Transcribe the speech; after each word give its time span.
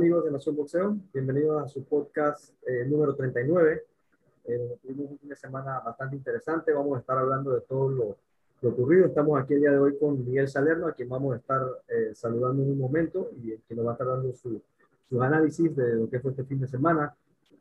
¿qué 0.00 0.06
tal 0.06 0.12
amigos 0.14 0.24
de 0.24 0.30
Nación 0.30 0.56
Boxeo? 0.56 0.96
Bienvenidos 1.12 1.62
a 1.62 1.68
su 1.68 1.84
podcast 1.84 2.54
eh, 2.66 2.86
número 2.86 3.14
39. 3.14 3.84
Eh, 4.46 4.78
tuvimos 4.80 5.10
un 5.10 5.18
fin 5.18 5.28
de 5.28 5.36
semana 5.36 5.78
bastante 5.80 6.16
interesante. 6.16 6.72
Vamos 6.72 6.96
a 6.96 7.00
estar 7.00 7.18
hablando 7.18 7.52
de 7.52 7.60
todo 7.60 7.90
lo, 7.90 8.16
lo, 8.62 8.70
ocurrido. 8.70 9.04
Estamos 9.04 9.38
aquí 9.38 9.52
el 9.54 9.60
día 9.60 9.72
de 9.72 9.78
hoy 9.78 9.98
con 9.98 10.24
Miguel 10.24 10.48
Salerno, 10.48 10.86
a 10.86 10.94
quien 10.94 11.06
vamos 11.06 11.34
a 11.34 11.36
estar 11.36 11.60
eh, 11.88 12.12
saludando 12.14 12.62
en 12.62 12.70
un 12.70 12.78
momento 12.78 13.30
y 13.42 13.54
que 13.58 13.74
nos 13.74 13.84
va 13.84 13.90
a 13.90 13.92
estar 13.92 14.06
dando 14.06 14.32
su, 14.32 14.62
su 15.10 15.22
análisis 15.22 15.76
de 15.76 15.96
lo 15.96 16.08
que 16.08 16.18
fue 16.18 16.30
este 16.30 16.44
fin 16.44 16.60
de 16.60 16.66
semana. 16.66 17.14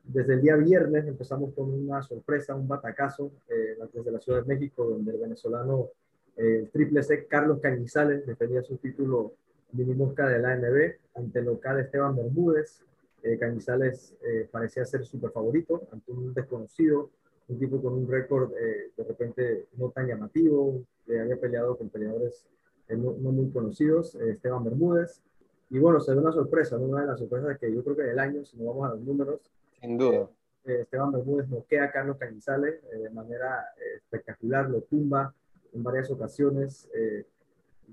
Desde 0.06 0.36
el 0.36 0.42
día 0.42 0.56
viernes 0.56 1.08
empezamos 1.08 1.54
con 1.54 1.70
una 1.74 2.02
sorpresa, 2.04 2.56
un 2.56 2.70
batacazo 2.70 3.32
eh, 3.50 3.78
desde 3.92 4.12
la 4.12 4.20
Ciudad 4.22 4.44
de 4.44 4.48
México, 4.48 4.86
donde 4.86 5.12
el 5.12 5.18
venezolano 5.18 5.90
el 6.38 6.70
triple 6.70 7.04
C 7.04 7.26
Carlos 7.26 7.60
Cañizales 7.60 8.26
defendía 8.26 8.62
su 8.62 8.78
título 8.78 9.34
mini 9.72 9.94
mosca 9.94 10.28
de 10.28 10.40
la 10.40 10.54
AMB 10.54 10.96
ante 11.16 11.40
el 11.40 11.46
local 11.46 11.80
Esteban 11.80 12.16
Bermúdez. 12.16 12.84
Eh, 13.22 13.38
Cañizales 13.38 14.16
eh, 14.26 14.48
parecía 14.50 14.86
ser 14.86 15.04
súper 15.04 15.32
favorito 15.32 15.82
ante 15.92 16.12
un 16.12 16.34
desconocido, 16.34 17.10
un 17.50 17.60
tipo 17.60 17.82
con 17.82 17.94
un 17.94 18.08
récord 18.08 18.54
eh, 18.58 18.92
de 18.96 19.04
repente 19.04 19.68
no 19.78 19.90
tan 19.90 20.08
llamativo, 20.08 20.82
que 21.06 21.20
había 21.20 21.38
peleado 21.38 21.78
con 21.78 21.90
peleadores 21.90 22.46
eh, 22.88 22.96
no, 22.96 23.12
no, 23.20 23.32
muy 23.32 23.52
conocidos, 23.52 24.16
Esteban 24.16 24.64
Bermúdez. 24.64 25.22
Y 25.70 25.78
bueno, 25.80 26.00
se 26.00 26.14
ve 26.14 26.20
una 26.20 26.32
sorpresa, 26.32 26.78
una 26.78 27.02
de 27.02 27.08
las 27.08 27.20
sorpresas 27.20 27.60
que 27.60 27.72
yo 27.72 27.84
creo 27.84 27.96
que 27.96 28.04
del 28.04 28.20
año, 28.20 28.44
si 28.44 28.58
no 28.58 28.66
vamos 28.66 28.90
a 28.90 28.94
los 28.96 29.02
números, 29.02 29.52
sin 29.80 29.98
duda. 29.98 30.30
Esteban 30.64 31.12
Bermúdez 31.12 31.48
noquea 31.50 31.86
a 31.86 31.92
Carlos 31.92 32.18
Cañizales 32.18 32.82
de 32.90 33.10
manera 33.10 33.66
espectacular, 33.96 34.70
lo 34.70 34.82
tumba 34.82 35.34
en 35.74 35.84
varias 35.84 36.12
ocasiones 36.12 36.90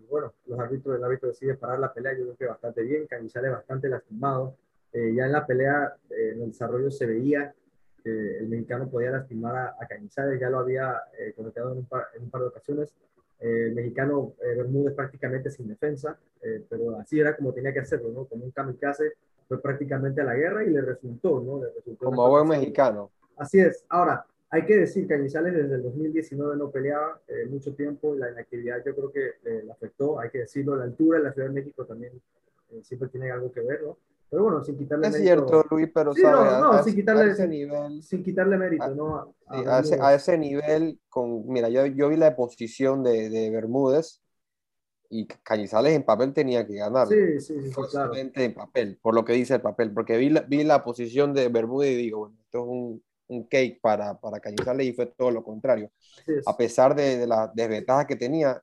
bueno, 0.08 0.33
los 0.47 0.58
árbitros, 0.58 0.97
el 0.97 1.05
árbitro 1.05 1.28
decide 1.28 1.55
parar 1.55 1.78
la 1.78 1.92
pelea, 1.92 2.12
yo 2.12 2.25
creo 2.25 2.36
que 2.36 2.47
bastante 2.47 2.83
bien, 2.83 3.06
Cañizales 3.06 3.52
bastante 3.52 3.89
lastimado. 3.89 4.56
Eh, 4.92 5.12
ya 5.14 5.27
en 5.27 5.33
la 5.33 5.47
pelea, 5.47 5.94
eh, 6.11 6.33
en 6.34 6.42
el 6.42 6.48
desarrollo 6.48 6.91
se 6.91 7.06
veía 7.06 7.55
que 8.03 8.38
el 8.38 8.48
mexicano 8.48 8.88
podía 8.88 9.11
lastimar 9.11 9.56
a, 9.56 9.77
a 9.80 9.86
Cañizales, 9.86 10.41
ya 10.41 10.48
lo 10.48 10.58
había 10.58 10.94
eh, 11.19 11.33
cometido 11.34 11.72
en 11.72 11.78
un, 11.78 11.86
par, 11.86 12.06
en 12.14 12.22
un, 12.22 12.30
par, 12.30 12.41
de 12.41 12.47
ocasiones. 12.48 12.94
el 13.41 13.75
mexicano 13.75 14.34
Bermúdez 14.41 14.94
prácticamente 14.94 15.50
sin 15.50 15.69
defensa, 15.69 16.19
pero 16.70 16.98
así 16.98 17.20
era 17.20 17.36
como 17.36 17.53
tenía 17.53 17.72
que 17.72 17.81
hacerlo, 17.81 18.10
¿no? 18.10 18.25
Como 18.25 18.44
un 18.44 18.50
kamikaze, 18.50 19.14
fue 19.48 19.60
prácticamente 19.60 20.20
a 20.20 20.25
la 20.25 20.34
guerra 20.34 20.64
y 20.64 20.70
le 20.70 20.81
resultó, 20.81 21.41
¿no? 21.41 21.62
Le 21.62 21.70
resultó 21.72 22.06
como 22.06 22.28
buen 22.31 22.48
mexicano. 22.48 23.10
Así 23.36 23.60
es. 23.60 23.84
Ahora, 23.88 24.25
hay 24.50 24.64
que 24.64 24.77
decir 24.77 25.06
que 25.06 25.14
Cañizales 25.14 25.55
desde 25.55 25.75
el 25.75 25.83
2019 25.83 26.56
no 26.56 26.70
peleaba 26.70 27.20
eh, 27.27 27.47
mucho 27.48 27.75
tiempo, 27.75 28.14
la 28.14 28.30
inactividad 28.30 28.78
yo 28.84 28.94
creo 28.94 29.12
que 29.12 29.27
eh, 29.44 29.62
le 29.64 29.72
afectó, 29.72 30.20
hay 30.20 30.30
que 30.30 30.38
decirlo, 30.38 30.77
la 30.77 30.84
altura 30.84 31.19
en 31.19 31.25
la 31.25 31.33
Ciudad 31.33 31.48
de 31.48 31.55
México 31.55 31.84
también 31.84 32.12
eh, 32.70 32.80
siempre 32.83 33.08
tiene 33.08 33.30
algo 33.30 33.50
que 33.50 33.61
ver, 33.61 33.83
¿no? 33.83 33.98
Pero 34.28 34.42
bueno, 34.42 34.62
sin 34.62 34.77
quitarle 34.77 35.06
es 35.06 35.12
mérito. 35.12 35.30
Es 35.30 35.50
cierto, 35.50 35.66
Luis, 35.70 35.88
pero 35.94 36.12
sí, 36.12 36.20
sabe, 36.20 36.50
no, 36.50 36.61
no, 36.61 36.72
a, 36.72 36.83
sin, 36.83 36.94
quitarle, 36.97 37.22
a 37.22 37.33
ese 37.33 37.48
nivel, 37.48 38.03
sin 38.03 38.22
quitarle 38.25 38.56
mérito, 38.56 38.84
a, 38.84 38.88
¿no? 38.91 39.16
A, 39.47 39.58
sí, 39.58 39.64
a, 39.69 39.78
ese, 39.78 40.00
a, 40.00 40.14
ese, 40.14 40.38
nivel, 40.38 41.00
con, 41.08 41.47
mira, 41.48 41.69
yo, 41.69 41.86
yo 41.86 42.08
vi 42.08 42.16
la 42.16 42.34
posición 42.34 43.05
de, 43.05 43.31
de 43.31 43.50
Bermúdez 43.50 44.20
y 45.10 45.27
Cañizales 45.27 45.92
en 45.92 46.03
papel 46.03 46.33
tenía 46.33 46.66
que 46.66 46.75
ganar. 46.75 47.06
Sí, 47.06 47.41
sí, 47.41 47.55
sí, 47.62 47.70
claro. 47.91 48.12
en 48.16 48.55
papel, 48.55 48.98
por 49.00 49.14
lo 49.14 49.25
que 49.25 49.33
dice 49.33 49.55
el 49.55 49.60
papel, 49.60 49.92
porque 49.92 50.16
vi 50.16 50.31
la, 50.31 50.41
vi 50.41 50.64
la 50.64 50.83
posición 50.83 51.33
de 51.33 51.48
Bermúdez 51.48 51.93
y 51.93 51.97
digo, 51.97 52.19
bueno, 52.20 52.37
esto 52.41 52.59
es 52.59 52.65
un 52.66 53.03
un 53.28 53.44
cake 53.44 53.81
para, 53.81 54.19
para 54.19 54.41
Cañizales 54.41 54.87
y 54.87 54.92
fue 54.92 55.06
todo 55.06 55.31
lo 55.31 55.42
contrario. 55.42 55.91
A 56.47 56.56
pesar 56.56 56.94
de, 56.94 57.19
de 57.19 57.26
las 57.26 57.54
desventajas 57.54 58.06
que 58.06 58.16
tenía, 58.16 58.62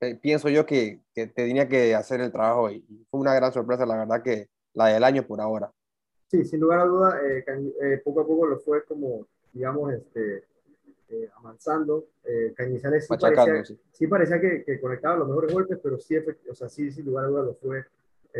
eh, 0.00 0.18
pienso 0.20 0.48
yo 0.48 0.64
que, 0.64 1.00
que, 1.14 1.26
tenía 1.26 1.68
que 1.68 1.94
hacer 1.94 2.20
el 2.20 2.32
trabajo 2.32 2.70
y 2.70 2.84
fue 3.10 3.20
una 3.20 3.34
gran 3.34 3.52
sorpresa, 3.52 3.84
la 3.86 3.98
verdad, 3.98 4.22
que 4.22 4.48
la 4.74 4.86
del 4.86 5.04
año 5.04 5.26
por 5.26 5.40
ahora. 5.40 5.70
Sí, 6.30 6.44
sin 6.44 6.60
lugar 6.60 6.80
a 6.80 6.84
duda, 6.84 7.20
eh, 7.26 7.44
eh, 7.82 8.00
poco 8.04 8.20
a 8.20 8.26
poco 8.26 8.46
lo 8.46 8.58
fue 8.60 8.84
como, 8.84 9.26
digamos, 9.52 9.92
este, 9.92 10.44
eh, 11.08 11.28
avanzando. 11.36 12.06
Cañizales 12.54 13.08
sí 13.08 13.16
parecía, 13.18 13.64
sí. 13.64 13.80
sí 13.90 14.06
parecía 14.06 14.40
que, 14.40 14.62
que, 14.62 14.80
conectaba 14.80 15.16
los 15.16 15.28
mejores 15.28 15.52
golpes, 15.52 15.78
pero 15.82 15.98
sí, 15.98 16.14
o 16.48 16.54
sea, 16.54 16.68
sí, 16.68 16.92
sin 16.92 17.06
lugar 17.06 17.24
a 17.24 17.28
duda 17.28 17.42
lo 17.42 17.54
fue 17.54 17.84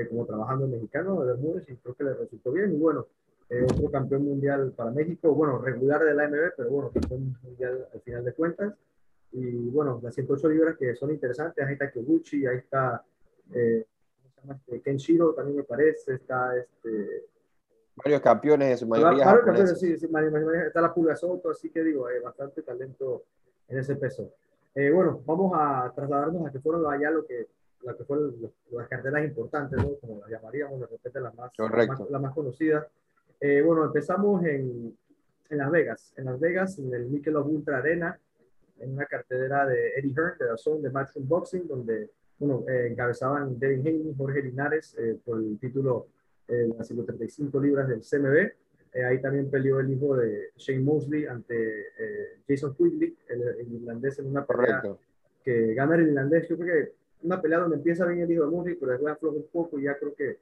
como 0.08 0.24
trabajando 0.24 0.66
en 0.66 0.70
mexicano 0.70 1.20
de 1.20 1.32
Bermúdez 1.32 1.68
y 1.68 1.74
creo 1.74 1.96
que 1.96 2.04
le 2.04 2.14
resultó 2.14 2.52
bien. 2.52 2.72
Y 2.72 2.76
bueno, 2.76 3.08
eh, 3.50 3.64
otro 3.64 3.90
campeón 3.90 4.24
mundial 4.24 4.72
para 4.76 4.92
México, 4.92 5.34
bueno, 5.34 5.58
regular 5.58 6.04
de 6.04 6.14
la 6.14 6.24
AMB, 6.24 6.54
pero 6.56 6.70
bueno, 6.70 6.90
campeón 6.92 7.36
mundial 7.42 7.86
al 7.92 8.00
final 8.00 8.24
de 8.24 8.32
cuentas. 8.32 8.74
Y 9.32 9.68
bueno, 9.70 9.98
las 10.02 10.14
108 10.14 10.48
libras 10.48 10.76
que 10.76 10.94
son 10.94 11.10
interesantes, 11.10 11.66
ahí 11.66 11.72
está 11.72 11.90
Kyoguchi, 11.90 12.46
ahí 12.46 12.58
está 12.58 13.04
eh, 13.52 13.84
este, 14.48 14.80
Kenshiro, 14.80 15.34
también 15.34 15.58
me 15.58 15.64
parece, 15.64 16.14
está 16.14 16.56
este... 16.56 17.26
Varios 17.96 18.20
campeones 18.20 18.70
en 18.70 18.78
su 18.78 18.86
mayoría. 18.86 19.24
Varios 19.24 19.44
campeones, 19.44 19.80
sí, 19.80 19.96
sí, 19.98 20.08
está 20.66 20.80
la 20.80 20.94
Pulga 20.94 21.16
Soto, 21.16 21.50
así 21.50 21.70
que 21.70 21.82
digo, 21.82 22.06
hay 22.06 22.20
bastante 22.20 22.62
talento 22.62 23.24
en 23.68 23.78
ese 23.78 23.96
peso. 23.96 24.32
Eh, 24.76 24.90
bueno, 24.90 25.22
vamos 25.26 25.52
a 25.54 25.92
trasladarnos 25.94 26.46
a 26.46 26.52
que 26.52 26.60
fueron 26.60 26.90
allá 26.90 27.10
lo 27.10 27.26
que, 27.26 27.48
lo 27.82 27.96
que 27.96 28.04
fueron 28.04 28.34
las 28.70 28.88
carteras 28.88 29.24
importantes, 29.24 29.76
¿no? 29.76 29.96
como 29.96 30.20
las 30.20 30.30
llamaríamos, 30.30 30.78
de 30.78 30.86
repente 30.86 31.20
las 31.20 31.34
más, 31.34 31.50
las 31.58 31.88
más, 31.88 32.10
las 32.10 32.22
más 32.22 32.32
conocidas. 32.32 32.86
Eh, 33.40 33.62
bueno, 33.62 33.86
empezamos 33.86 34.44
en, 34.44 34.94
en, 35.48 35.58
Las 35.58 35.70
Vegas, 35.70 36.12
en 36.16 36.26
Las 36.26 36.38
Vegas, 36.38 36.78
en 36.78 36.92
el 36.92 37.06
Michelob 37.06 37.48
Ultra 37.48 37.78
Arena, 37.78 38.18
en 38.78 38.92
una 38.92 39.06
cartelera 39.06 39.66
de 39.66 39.94
Eddie 39.96 40.14
Hearn, 40.14 40.38
de 40.38 40.46
la 40.46 40.56
zona 40.58 40.82
de 40.82 40.90
Matchroom 40.90 41.26
Boxing, 41.26 41.66
donde 41.66 42.10
bueno, 42.38 42.64
eh, 42.68 42.88
encabezaban 42.90 43.58
Devin 43.58 43.80
Haney, 43.80 44.14
Jorge 44.16 44.42
Linares, 44.42 44.94
eh, 44.98 45.18
por 45.24 45.38
el 45.38 45.58
título 45.58 46.08
de 46.46 46.68
las 46.68 46.86
135 46.86 47.60
libras 47.60 47.88
del 47.88 48.00
CMB. 48.00 48.52
ahí 49.06 49.20
también 49.22 49.48
peleó 49.48 49.78
el 49.78 49.90
hijo 49.90 50.16
de 50.16 50.50
Shane 50.56 50.80
Mosley 50.80 51.24
ante 51.26 51.92
Jason 52.48 52.74
Quigley, 52.74 53.16
el, 53.28 53.42
el, 53.42 53.72
irlandés, 53.74 54.18
en 54.18 54.26
una 54.26 54.44
pelea 54.44 54.80
Correcto. 54.80 54.98
que 55.44 55.74
gana 55.74 55.94
el 55.94 56.08
irlandés. 56.08 56.48
Yo 56.48 56.58
creo 56.58 56.86
que 56.86 56.92
una 57.22 57.40
pelea 57.40 57.60
donde 57.60 57.76
empieza 57.76 58.04
bien 58.06 58.22
el 58.22 58.32
hijo 58.32 58.44
de 58.46 58.50
Mosley, 58.50 58.74
pero 58.74 58.92
después 58.92 59.14
afloja 59.14 59.36
un 59.36 59.46
poco 59.52 59.78
y 59.78 59.84
ya 59.84 59.96
creo 59.96 60.12
que 60.12 60.38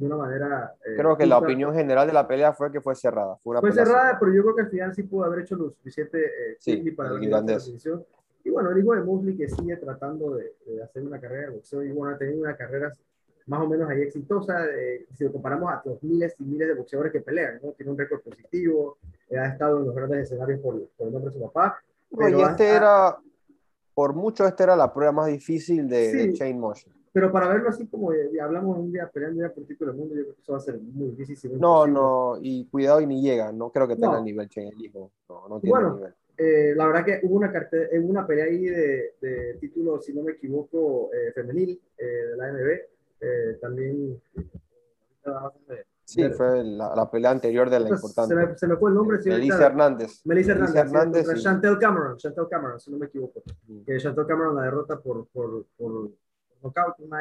de 0.00 0.06
una 0.06 0.16
manera... 0.16 0.74
Eh, 0.84 0.94
creo 0.96 1.16
que 1.16 1.24
justa. 1.24 1.26
la 1.26 1.38
opinión 1.38 1.74
general 1.74 2.06
de 2.06 2.12
la 2.12 2.26
pelea 2.26 2.52
fue 2.54 2.72
que 2.72 2.80
fue 2.80 2.94
cerrada. 2.94 3.36
Fue, 3.36 3.52
una 3.52 3.60
fue 3.60 3.70
cerrada, 3.70 3.98
cerrada, 3.98 4.18
pero 4.18 4.32
yo 4.32 4.42
creo 4.42 4.54
que 4.56 4.62
al 4.62 4.70
final 4.70 4.94
sí 4.94 5.02
pudo 5.02 5.24
haber 5.24 5.40
hecho 5.40 5.56
lo 5.56 5.70
suficiente 5.70 6.24
eh, 6.24 6.56
sí, 6.58 6.90
para 6.92 7.10
la 7.10 7.42
decisión. 7.42 8.04
Y 8.42 8.50
bueno, 8.50 8.70
el 8.70 8.78
hijo 8.78 8.94
de 8.94 9.02
Mosley 9.02 9.36
que 9.36 9.48
sigue 9.48 9.76
tratando 9.76 10.36
de, 10.36 10.54
de, 10.64 10.82
hacer 10.82 11.02
una 11.02 11.20
carrera 11.20 11.48
de 11.48 11.56
boxeo 11.56 11.82
y 11.82 11.92
bueno, 11.92 12.14
ha 12.14 12.18
tenido 12.18 12.40
una 12.40 12.56
carrera 12.56 12.90
más 13.46 13.60
o 13.60 13.68
menos 13.68 13.90
ahí 13.90 14.00
exitosa, 14.00 14.64
eh, 14.66 15.06
si 15.14 15.24
lo 15.24 15.32
comparamos 15.32 15.70
a 15.70 15.82
los 15.84 16.02
miles 16.02 16.34
y 16.38 16.44
miles 16.44 16.68
de 16.68 16.74
boxeadores 16.74 17.12
que 17.12 17.20
pelean, 17.20 17.60
¿no? 17.62 17.72
Tiene 17.72 17.92
un 17.92 17.98
récord 17.98 18.22
positivo, 18.22 18.96
eh, 19.28 19.36
ha 19.36 19.48
estado 19.48 19.80
en 19.80 19.86
los 19.86 19.94
grandes 19.94 20.20
escenarios 20.22 20.60
por, 20.60 20.80
por 20.96 21.08
el 21.08 21.12
nombre 21.12 21.30
de 21.30 21.38
su 21.38 21.44
papá. 21.44 21.78
Pero 22.16 22.38
y 22.38 22.42
este 22.42 22.70
ha, 22.70 22.76
era, 22.76 23.16
por 23.92 24.14
mucho, 24.14 24.46
esta 24.46 24.64
era 24.64 24.76
la 24.76 24.92
prueba 24.92 25.12
más 25.12 25.26
difícil 25.26 25.88
de, 25.88 26.10
Sí. 26.10 26.16
de 26.28 26.32
Shane 26.32 26.58
Mosley. 26.58 26.99
Pero 27.12 27.32
para 27.32 27.48
verlo 27.48 27.68
así 27.70 27.86
como 27.88 28.10
hablamos 28.40 28.78
un 28.78 28.92
día 28.92 29.08
peleando 29.12 29.42
ya 29.42 29.52
por 29.52 29.64
título 29.64 29.90
del 29.90 29.98
mundo, 30.00 30.14
yo 30.14 30.22
creo 30.22 30.34
que 30.36 30.40
eso 30.42 30.52
va 30.52 30.58
a 30.58 30.62
ser 30.62 30.78
muy 30.80 31.10
difícil. 31.10 31.50
No, 31.58 31.86
imposible. 31.86 31.92
no, 32.00 32.38
y 32.40 32.66
cuidado 32.66 33.00
y 33.00 33.06
ni 33.06 33.20
llega, 33.20 33.50
no 33.52 33.70
creo 33.70 33.88
que 33.88 33.94
tenga 33.96 34.12
No. 34.12 34.18
el 34.18 34.24
nivel 34.24 34.46
Shane 34.48 34.68
el 34.68 34.84
hijo, 34.84 35.10
no, 35.28 35.48
no 35.48 35.60
tiene 35.60 35.70
Bueno, 35.72 35.96
nivel. 35.96 36.14
Eh, 36.38 36.72
la 36.74 36.86
verdad 36.86 37.04
que 37.04 37.20
hubo 37.24 37.34
una, 37.36 37.52
carte- 37.52 37.88
eh, 37.94 37.98
una 37.98 38.26
pelea 38.26 38.46
ahí 38.46 38.64
de, 38.64 39.14
de 39.20 39.54
título, 39.60 40.00
si 40.00 40.14
no 40.14 40.22
me 40.22 40.32
equivoco, 40.32 41.10
eh, 41.12 41.32
femenil 41.34 41.78
eh, 41.98 42.04
de 42.04 42.36
la 42.36 42.46
AMB. 42.48 42.68
Eh, 43.22 43.58
también. 43.60 44.18
Sí, 46.04 46.28
fue 46.30 46.64
la, 46.64 46.94
la 46.96 47.08
pelea 47.10 47.30
anterior 47.30 47.70
de 47.70 47.78
la 47.78 47.86
Se 47.88 47.94
importante. 47.94 48.34
me, 48.34 48.56
se 48.58 48.66
me 48.66 48.76
fue 48.76 48.90
el 48.90 48.96
nombre. 48.96 49.22
sí, 49.22 49.28
Melissa 49.28 49.66
Hernández. 49.66 50.22
Melissa 50.24 50.52
Hernández. 50.52 50.76
Hernández, 50.76 51.26
sí, 51.28 51.36
sí. 51.36 51.42
Chantel 51.42 51.78
Cameron, 51.78 52.16
Chantel 52.16 52.48
Cameron, 52.50 52.80
si 52.80 52.90
no 52.90 52.98
me 52.98 53.06
equivoco. 53.06 53.42
Mm. 53.68 53.82
Que 53.84 53.98
Chantel 53.98 54.26
Cameron 54.26 54.56
la 54.56 54.62
derrota 54.62 54.98
por, 54.98 55.26
por, 55.28 55.66
por 55.76 56.10
knockout, 56.62 56.94
una, 57.00 57.20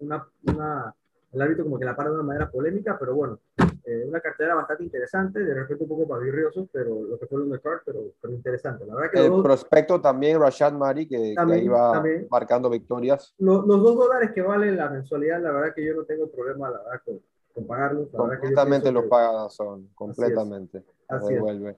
una, 0.00 0.28
una, 0.46 0.94
el 1.32 1.40
árbitro 1.42 1.64
como 1.64 1.78
que 1.78 1.84
la 1.84 1.96
para 1.96 2.10
de 2.10 2.14
una 2.16 2.24
manera 2.24 2.50
polémica, 2.50 2.96
pero 2.98 3.14
bueno, 3.14 3.38
eh, 3.84 4.04
una 4.06 4.20
cartera 4.20 4.54
bastante 4.54 4.84
interesante, 4.84 5.40
de 5.42 5.54
repente 5.54 5.84
un 5.84 5.88
poco 5.88 6.06
pavirrioso, 6.06 6.68
pero 6.72 7.02
lo 7.02 7.18
que 7.18 7.26
fue 7.26 7.38
el 7.38 7.44
undercard, 7.44 7.80
pero, 7.84 8.00
pero 8.20 8.34
interesante. 8.34 8.84
La 8.86 8.94
verdad 8.94 9.10
que 9.10 9.24
El 9.24 9.30
dos- 9.30 9.42
prospecto 9.42 10.00
también, 10.00 10.38
Rashad 10.40 10.72
Mari, 10.72 11.06
que, 11.08 11.32
También, 11.34 11.64
que 11.64 11.68
va 11.70 11.92
también. 11.92 12.26
marcando 12.30 12.68
victorias. 12.70 13.34
los, 13.38 13.66
los 13.66 13.82
dos 13.82 13.96
dólares 13.96 14.30
que 14.34 14.42
vale 14.42 14.72
la 14.72 14.90
mensualidad, 14.90 15.40
la 15.42 15.50
verdad 15.52 15.74
que 15.74 15.84
yo 15.86 15.94
no 15.94 16.04
tengo 16.04 16.30
problema, 16.30 16.70
la 16.70 16.78
verdad, 16.78 17.00
con, 17.04 17.20
con 17.54 17.66
pagarlos. 17.66 18.12
La 18.12 18.18
que 18.30 18.38
Completamente 18.38 18.92
los 18.92 19.02
que- 19.04 19.08
paga 19.08 19.48
son, 19.50 19.88
completamente. 19.94 20.84
Los 21.10 21.22
Así 21.22 21.34
es. 21.34 21.76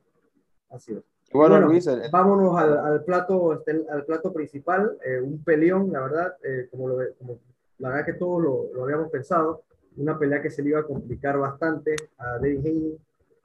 Así 0.71 0.93
es. 0.93 1.03
Bueno, 1.35 1.55
Bueno, 1.57 1.69
Luis, 1.69 1.87
el- 1.89 2.03
Vámonos 2.13 2.57
al, 2.57 2.79
al 2.79 3.05
plato, 3.05 3.55
este, 3.55 3.85
al 3.91 4.05
plato 4.05 4.33
principal, 4.33 4.97
eh, 5.05 5.21
un 5.21 5.43
peleón, 5.43 5.91
la 5.93 6.01
verdad, 6.01 6.37
eh, 6.45 6.69
como, 6.71 6.89
lo, 6.89 6.97
como 7.19 7.39
la 7.79 7.89
verdad 7.91 8.07
que 8.07 8.13
todos 8.15 8.41
lo, 8.43 8.73
lo 8.73 8.85
habíamos 8.85 9.11
pensado, 9.11 9.63
una 9.97 10.17
pelea 10.19 10.41
que 10.41 10.51
se 10.51 10.63
le 10.63 10.71
iba 10.71 10.81
a 10.81 10.85
complicar 10.85 11.37
bastante 11.39 11.97
a 12.19 12.35
David 12.39 12.61
Haney. 12.61 12.99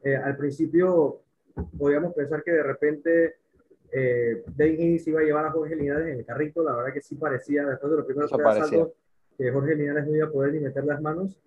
Eh, 0.03 0.15
al 0.15 0.37
principio 0.37 1.21
podíamos 1.77 2.13
pensar 2.13 2.43
que 2.43 2.51
de 2.51 2.63
repente 2.63 3.35
eh, 3.91 4.43
David 4.55 4.79
Haney 4.79 4.99
se 4.99 5.09
iba 5.09 5.21
a 5.21 5.23
llevar 5.23 5.45
a 5.47 5.51
Jorge 5.51 5.75
Linares 5.75 6.07
en 6.07 6.19
el 6.19 6.25
carrito, 6.25 6.63
la 6.63 6.75
verdad 6.75 6.93
que 6.93 7.01
sí 7.01 7.15
parecía, 7.15 7.65
después 7.65 7.89
de 7.91 7.97
los 7.97 8.05
primeros 8.05 8.31
tres 8.31 8.45
asaltos, 8.61 8.93
que 9.37 9.51
Jorge 9.51 9.73
Linares 9.75 10.05
no 10.07 10.15
iba 10.15 10.27
a 10.27 10.31
poder 10.31 10.53
ni 10.53 10.59
meter 10.59 10.83
las 10.85 11.01
manos, 11.01 11.39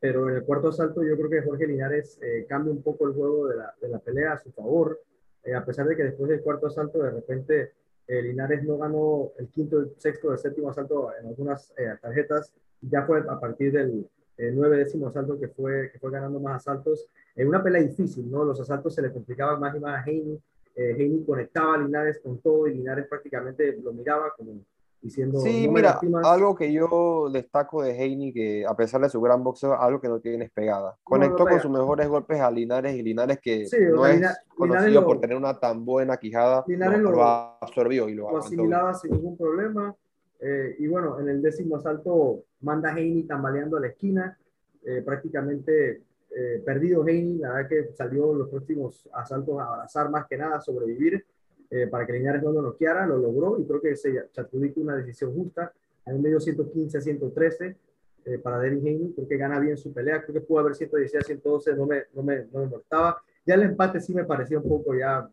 pero 0.00 0.30
en 0.30 0.36
el 0.36 0.44
cuarto 0.44 0.68
asalto 0.68 1.02
yo 1.02 1.14
creo 1.16 1.28
que 1.28 1.42
Jorge 1.42 1.66
Linares 1.66 2.18
eh, 2.22 2.46
cambia 2.48 2.72
un 2.72 2.82
poco 2.82 3.06
el 3.06 3.12
juego 3.14 3.48
de 3.48 3.56
la, 3.56 3.74
de 3.82 3.88
la 3.88 3.98
pelea 3.98 4.32
a 4.32 4.38
su 4.38 4.50
favor, 4.50 4.98
eh, 5.44 5.54
a 5.54 5.64
pesar 5.64 5.86
de 5.86 5.96
que 5.96 6.04
después 6.04 6.28
del 6.28 6.42
cuarto 6.42 6.66
asalto 6.66 7.02
de 7.02 7.10
repente 7.10 7.72
eh, 8.06 8.22
Linares 8.22 8.62
no 8.64 8.78
ganó 8.78 9.32
el 9.38 9.48
quinto, 9.48 9.78
el 9.78 9.94
sexto, 9.96 10.32
el 10.32 10.38
séptimo 10.38 10.70
asalto 10.70 11.10
en 11.18 11.26
algunas 11.26 11.72
tarjetas, 12.02 12.52
ya 12.80 13.02
fue 13.04 13.20
a 13.20 13.38
partir 13.38 13.72
del 13.72 14.08
nueve 14.54 14.78
décimo 14.78 15.08
asalto 15.08 15.38
que 15.38 15.48
fue, 15.48 15.90
que 15.92 15.98
fue 15.98 16.10
ganando 16.10 16.40
más 16.40 16.56
asaltos, 16.66 17.06
en 17.36 17.46
una 17.46 17.62
pelea 17.62 17.82
difícil, 17.82 18.30
¿no? 18.30 18.42
Los 18.42 18.58
asaltos 18.58 18.94
se 18.94 19.02
le 19.02 19.12
complicaban 19.12 19.60
más 19.60 19.76
y 19.76 19.80
más 19.80 20.00
a 20.00 20.10
Heine, 20.10 20.40
Heine 20.74 21.24
conectaba 21.26 21.74
a 21.74 21.78
Linares 21.78 22.20
con 22.20 22.38
todo 22.38 22.66
y 22.66 22.74
Linares 22.74 23.06
prácticamente 23.06 23.78
lo 23.82 23.92
miraba 23.92 24.32
como 24.36 24.60
diciendo... 25.02 25.40
Sí, 25.40 25.68
mira, 25.68 25.98
algo 26.24 26.54
que 26.54 26.72
yo 26.72 27.28
destaco 27.32 27.82
de 27.82 27.92
Heini, 27.92 28.32
que 28.32 28.66
a 28.66 28.74
pesar 28.74 29.00
de 29.00 29.08
su 29.08 29.20
gran 29.20 29.42
boxeo, 29.42 29.74
algo 29.74 30.00
que 30.00 30.08
no 30.08 30.20
tiene 30.20 30.44
es 30.44 30.50
pegada. 30.50 30.96
Conectó 31.02 31.46
con 31.46 31.60
sus 31.60 31.70
mejores 31.70 32.08
golpes 32.08 32.40
a 32.40 32.50
Linares 32.50 32.94
y 32.94 33.02
Linares 33.02 33.38
que 33.40 33.66
no 33.92 34.06
es 34.06 34.22
conocido 34.48 35.04
por 35.04 35.20
tener 35.20 35.36
una 35.36 35.58
tan 35.58 35.84
buena 35.84 36.16
quijada, 36.16 36.64
Linares 36.66 37.00
lo, 37.00 37.22
absorbió 37.22 38.08
y 38.08 38.14
lo, 38.14 38.30
lo 38.30 38.38
asimilaba 38.38 38.94
sin 38.94 39.12
ningún 39.12 39.36
problema. 39.36 39.94
Eh, 40.40 40.76
y 40.78 40.86
bueno, 40.86 41.20
en 41.20 41.28
el 41.28 41.42
décimo 41.42 41.76
asalto 41.76 42.44
manda 42.60 42.96
Heini 42.96 43.24
tambaleando 43.24 43.76
a 43.76 43.80
la 43.80 43.88
esquina, 43.88 44.38
eh, 44.84 45.02
prácticamente 45.04 46.02
eh, 46.30 46.62
perdido 46.64 47.06
Heini, 47.06 47.38
la 47.38 47.52
verdad 47.52 47.68
que 47.68 47.92
salió 47.92 48.32
los 48.32 48.48
próximos 48.48 49.08
asaltos 49.12 49.58
a 49.58 49.64
abrazar 49.64 50.10
más 50.10 50.26
que 50.26 50.38
nada, 50.38 50.56
a 50.56 50.60
sobrevivir 50.60 51.26
eh, 51.70 51.86
para 51.86 52.06
que 52.06 52.12
Linares 52.12 52.42
no 52.42 52.52
lo 52.52 52.62
noqueara, 52.62 53.06
lo 53.06 53.16
logró 53.16 53.58
y 53.58 53.64
creo 53.64 53.80
que 53.80 53.96
se, 53.96 54.18
adjudica 54.36 54.80
una 54.80 54.96
decisión 54.96 55.32
justa. 55.34 55.72
A 56.06 56.10
un 56.10 56.22
medio 56.22 56.40
115 56.40 56.98
a 56.98 57.00
113 57.00 57.76
eh, 58.24 58.38
para 58.38 58.58
Devin 58.58 58.80
Haney, 58.80 59.12
creo 59.14 59.28
que 59.28 59.36
gana 59.36 59.60
bien 59.60 59.76
su 59.76 59.92
pelea, 59.92 60.22
creo 60.22 60.34
que 60.34 60.40
pudo 60.40 60.60
haber 60.60 60.74
116 60.74 61.22
a 61.22 61.26
112, 61.26 61.74
no 61.76 61.86
me, 61.86 62.04
no 62.14 62.22
me, 62.22 62.46
no 62.52 62.60
me 62.60 62.66
molestaba. 62.66 63.22
Ya 63.46 63.54
el 63.54 63.62
empate 63.62 64.00
sí 64.00 64.14
me 64.14 64.24
parecía 64.24 64.58
un 64.58 64.68
poco 64.68 64.94
ya 64.94 65.28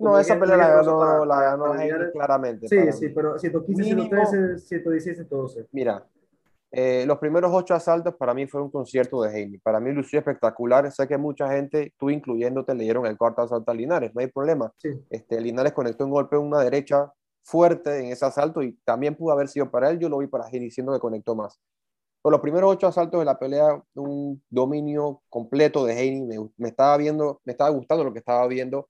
no, 0.00 0.18
esa 0.18 0.38
pelea 0.38 0.56
la 0.56 0.68
ganó, 0.68 1.24
la 1.24 1.42
ganó 1.42 1.74
claramente. 2.12 2.68
Sí, 2.68 2.92
sí, 2.92 3.08
pero 3.10 3.38
115, 3.38 3.84
113, 3.84 4.58
116, 4.58 5.16
112. 5.16 5.66
Mira, 5.72 6.04
eh, 6.74 7.04
los 7.06 7.18
primeros 7.18 7.52
ocho 7.52 7.74
asaltos 7.74 8.14
para 8.14 8.32
mí 8.32 8.46
fue 8.46 8.62
un 8.62 8.70
concierto 8.70 9.20
de 9.20 9.30
Heine. 9.30 9.60
Para 9.62 9.78
mí 9.78 9.92
lució 9.92 10.18
espectacular. 10.18 10.90
Sé 10.90 11.06
que 11.06 11.18
mucha 11.18 11.52
gente, 11.52 11.92
tú 11.98 12.08
incluyéndote, 12.08 12.74
le 12.74 12.84
dieron 12.84 13.04
el 13.04 13.18
cuarto 13.18 13.42
asalto 13.42 13.70
a 13.70 13.74
Linares. 13.74 14.14
No 14.14 14.22
hay 14.22 14.28
problema. 14.28 14.72
Este, 15.10 15.38
Linares 15.38 15.74
conectó 15.74 16.06
un 16.06 16.10
golpe 16.10 16.38
una 16.38 16.60
derecha 16.60 17.12
fuerte 17.42 17.98
en 17.98 18.06
ese 18.06 18.24
asalto 18.24 18.62
y 18.62 18.72
también 18.84 19.14
pudo 19.14 19.32
haber 19.32 19.48
sido 19.48 19.70
para 19.70 19.90
él. 19.90 19.98
Yo 19.98 20.08
lo 20.08 20.18
vi 20.18 20.28
para 20.28 20.48
Heine 20.48 20.64
diciendo 20.64 20.94
que 20.94 20.98
conectó 20.98 21.36
más. 21.36 21.60
Por 22.22 22.32
los 22.32 22.40
primeros 22.40 22.72
ocho 22.72 22.86
asaltos 22.86 23.20
de 23.20 23.26
la 23.26 23.38
pelea, 23.38 23.82
un 23.94 24.42
dominio 24.48 25.20
completo 25.28 25.84
de 25.84 25.92
Heine. 25.92 26.26
Me, 26.26 26.50
me, 26.56 26.68
estaba 26.68 26.96
viendo, 26.96 27.42
me 27.44 27.52
estaba 27.52 27.68
gustando 27.68 28.02
lo 28.02 28.14
que 28.14 28.20
estaba 28.20 28.46
viendo. 28.46 28.88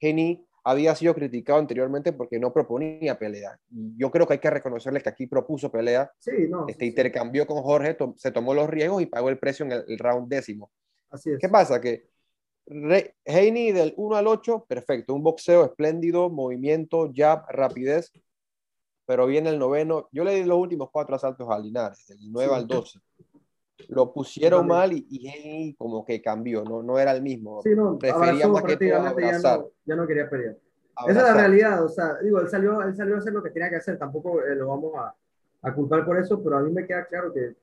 Heine 0.00 0.44
había 0.64 0.94
sido 0.94 1.14
criticado 1.14 1.58
anteriormente 1.58 2.12
porque 2.12 2.38
no 2.38 2.52
proponía 2.52 3.18
pelea. 3.18 3.58
Yo 3.68 4.10
creo 4.10 4.26
que 4.26 4.34
hay 4.34 4.38
que 4.38 4.50
reconocerle 4.50 5.00
que 5.00 5.08
aquí 5.08 5.26
propuso 5.26 5.70
pelea. 5.70 6.10
Sí, 6.18 6.48
no, 6.48 6.66
este 6.68 6.86
intercambió 6.86 7.46
con 7.46 7.62
Jorge, 7.62 7.96
se 8.16 8.30
tomó 8.30 8.54
los 8.54 8.68
riesgos 8.68 9.02
y 9.02 9.06
pagó 9.06 9.28
el 9.28 9.38
precio 9.38 9.64
en 9.66 9.72
el, 9.72 9.98
round 9.98 10.28
décimo. 10.28 10.70
Así 11.10 11.30
es. 11.30 11.38
¿Qué 11.38 11.48
pasa? 11.48 11.80
Que 11.80 12.08
Heini 13.24 13.72
del 13.72 13.94
1 13.96 14.16
al 14.16 14.26
8, 14.26 14.66
perfecto, 14.68 15.14
un 15.14 15.22
boxeo 15.22 15.64
espléndido, 15.64 16.30
movimiento, 16.30 17.10
jab, 17.14 17.44
rapidez, 17.48 18.12
pero 19.06 19.26
viene 19.26 19.50
el 19.50 19.58
noveno. 19.58 20.08
Yo 20.12 20.24
le 20.24 20.34
di 20.34 20.44
los 20.44 20.58
últimos 20.58 20.90
cuatro 20.92 21.16
asaltos 21.16 21.48
a 21.50 21.58
Linares, 21.58 22.06
del 22.06 22.18
9 22.30 22.54
al 22.54 22.66
12 22.66 23.00
lo 23.88 24.12
pusieron 24.12 24.66
mal 24.66 24.92
y, 24.92 25.06
y 25.08 25.74
como 25.74 26.04
que 26.04 26.20
cambió, 26.20 26.62
no, 26.64 26.82
no 26.82 26.98
era 26.98 27.12
el 27.12 27.22
mismo. 27.22 27.62
Sí, 27.62 27.70
no, 27.74 27.98
Prefería 27.98 28.48
más 28.48 28.62
que 28.64 28.76
todo 28.76 29.06
abrazar. 29.06 29.66
Ya, 29.84 29.96
no, 29.96 30.06
quería 30.06 30.28
pelear. 30.28 30.56
Esa 31.08 31.20
es 31.20 31.26
la 31.28 31.34
realidad, 31.34 31.82
o 31.82 31.88
sea, 31.88 32.18
digo, 32.22 32.40
él 32.40 32.48
salió, 32.48 32.82
él 32.82 32.94
salió 32.94 33.14
a 33.14 33.18
hacer 33.18 33.32
lo 33.32 33.42
que 33.42 33.50
tenía 33.50 33.70
que 33.70 33.76
hacer, 33.76 33.98
tampoco 33.98 34.42
eh, 34.44 34.54
lo 34.54 34.68
vamos 34.68 34.92
a, 34.96 35.14
a, 35.62 35.74
culpar 35.74 36.04
por 36.04 36.18
eso, 36.18 36.42
pero 36.42 36.58
a 36.58 36.60
mí 36.60 36.70
me 36.70 36.86
queda 36.86 37.06
claro 37.06 37.32
que, 37.32 37.54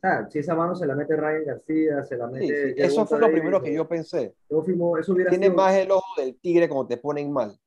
sea, 0.00 0.28
si 0.30 0.38
esa 0.38 0.54
mano 0.54 0.74
se 0.74 0.86
la 0.86 0.94
mete 0.94 1.16
Ryan 1.16 1.44
García, 1.44 2.04
se 2.04 2.16
la 2.16 2.26
mete... 2.26 2.74
Sí, 2.74 2.74
Eso 2.76 3.06
fue 3.06 3.18
lo 3.18 3.30
primero 3.30 3.62
que 3.62 3.72
yo 3.72 3.86
pensé. 3.86 4.34
eso 4.48 5.14
Tiene 5.28 5.50
más 5.50 5.74
el 5.74 5.90
ojo 5.90 6.20
del 6.20 6.36
tigre 6.36 6.68
como 6.68 6.86
te 6.86 6.96
ponen 6.96 7.32
mal. 7.32 7.58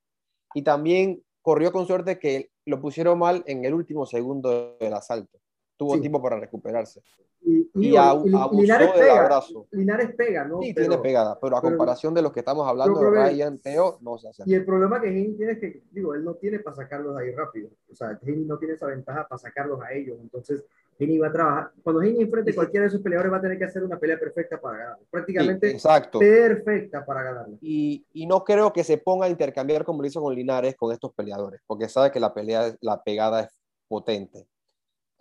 Y 0.53 0.63
también 0.63 1.23
corrió 1.41 1.71
con 1.71 1.85
suerte 1.85 2.19
que 2.19 2.49
lo 2.65 2.79
pusieron 2.79 3.19
mal 3.19 3.43
en 3.45 3.65
el 3.65 3.73
último 3.73 4.05
segundo 4.05 4.77
del 4.79 4.93
asalto. 4.93 5.39
Tuvo 5.77 5.99
tiempo 5.99 6.21
para 6.21 6.39
recuperarse. 6.39 7.01
Y, 7.45 7.69
y, 7.75 7.95
abusó 7.97 8.49
Linares 8.53 8.93
del 8.93 9.01
pega, 9.01 9.19
abrazo. 9.19 9.67
Linares 9.71 10.15
pega, 10.15 10.45
¿no? 10.45 10.61
Sí, 10.61 10.73
tiene 10.73 10.97
pegada, 10.99 11.37
pero 11.39 11.57
a 11.57 11.61
comparación 11.61 12.13
de 12.13 12.21
los 12.21 12.31
que 12.31 12.39
estamos 12.39 12.67
hablando 12.67 12.99
de 12.99 13.09
Ryan, 13.09 13.57
Teo, 13.59 13.97
no 14.01 14.17
se 14.17 14.29
hace. 14.29 14.43
Y 14.45 14.53
el 14.53 14.65
problema 14.65 15.01
que 15.01 15.09
Heini 15.09 15.35
tiene 15.35 15.53
es 15.53 15.59
que, 15.59 15.83
digo, 15.91 16.13
él 16.13 16.23
no 16.23 16.35
tiene 16.35 16.59
para 16.59 16.75
sacarlos 16.75 17.17
ahí 17.17 17.31
rápido. 17.31 17.69
O 17.91 17.95
sea, 17.95 18.17
Heini 18.21 18.45
no 18.45 18.57
tiene 18.57 18.75
esa 18.75 18.87
ventaja 18.87 19.27
para 19.27 19.39
sacarlos 19.39 19.81
a 19.81 19.91
ellos. 19.91 20.17
Entonces, 20.21 20.63
Heini 20.97 21.17
va 21.17 21.27
a 21.27 21.31
trabajar. 21.33 21.71
Cuando 21.83 22.01
Heini 22.01 22.21
enfrente 22.21 22.51
a 22.51 22.55
cualquiera 22.55 22.83
de 22.83 22.87
esos 22.89 23.01
peleadores, 23.01 23.33
va 23.33 23.37
a 23.37 23.41
tener 23.41 23.57
que 23.57 23.65
hacer 23.65 23.83
una 23.83 23.99
pelea 23.99 24.19
perfecta 24.19 24.61
para 24.61 24.77
ganar. 24.77 24.99
Prácticamente 25.09 25.71
exacto. 25.71 26.19
perfecta 26.19 27.05
para 27.05 27.23
ganar. 27.23 27.47
Y, 27.59 28.05
y, 28.13 28.25
no 28.25 28.43
creo 28.43 28.71
que 28.71 28.83
se 28.83 28.97
ponga 28.97 29.25
a 29.25 29.29
intercambiar 29.29 29.83
como 29.83 30.01
lo 30.01 30.07
hizo 30.07 30.21
con 30.21 30.33
Linares 30.33 30.75
con 30.75 30.93
estos 30.93 31.13
peleadores, 31.13 31.61
porque 31.67 31.89
sabe 31.89 32.11
que 32.11 32.19
la 32.19 32.33
pelea, 32.33 32.73
la 32.81 33.03
pegada 33.03 33.41
es 33.41 33.49
potente 33.87 34.47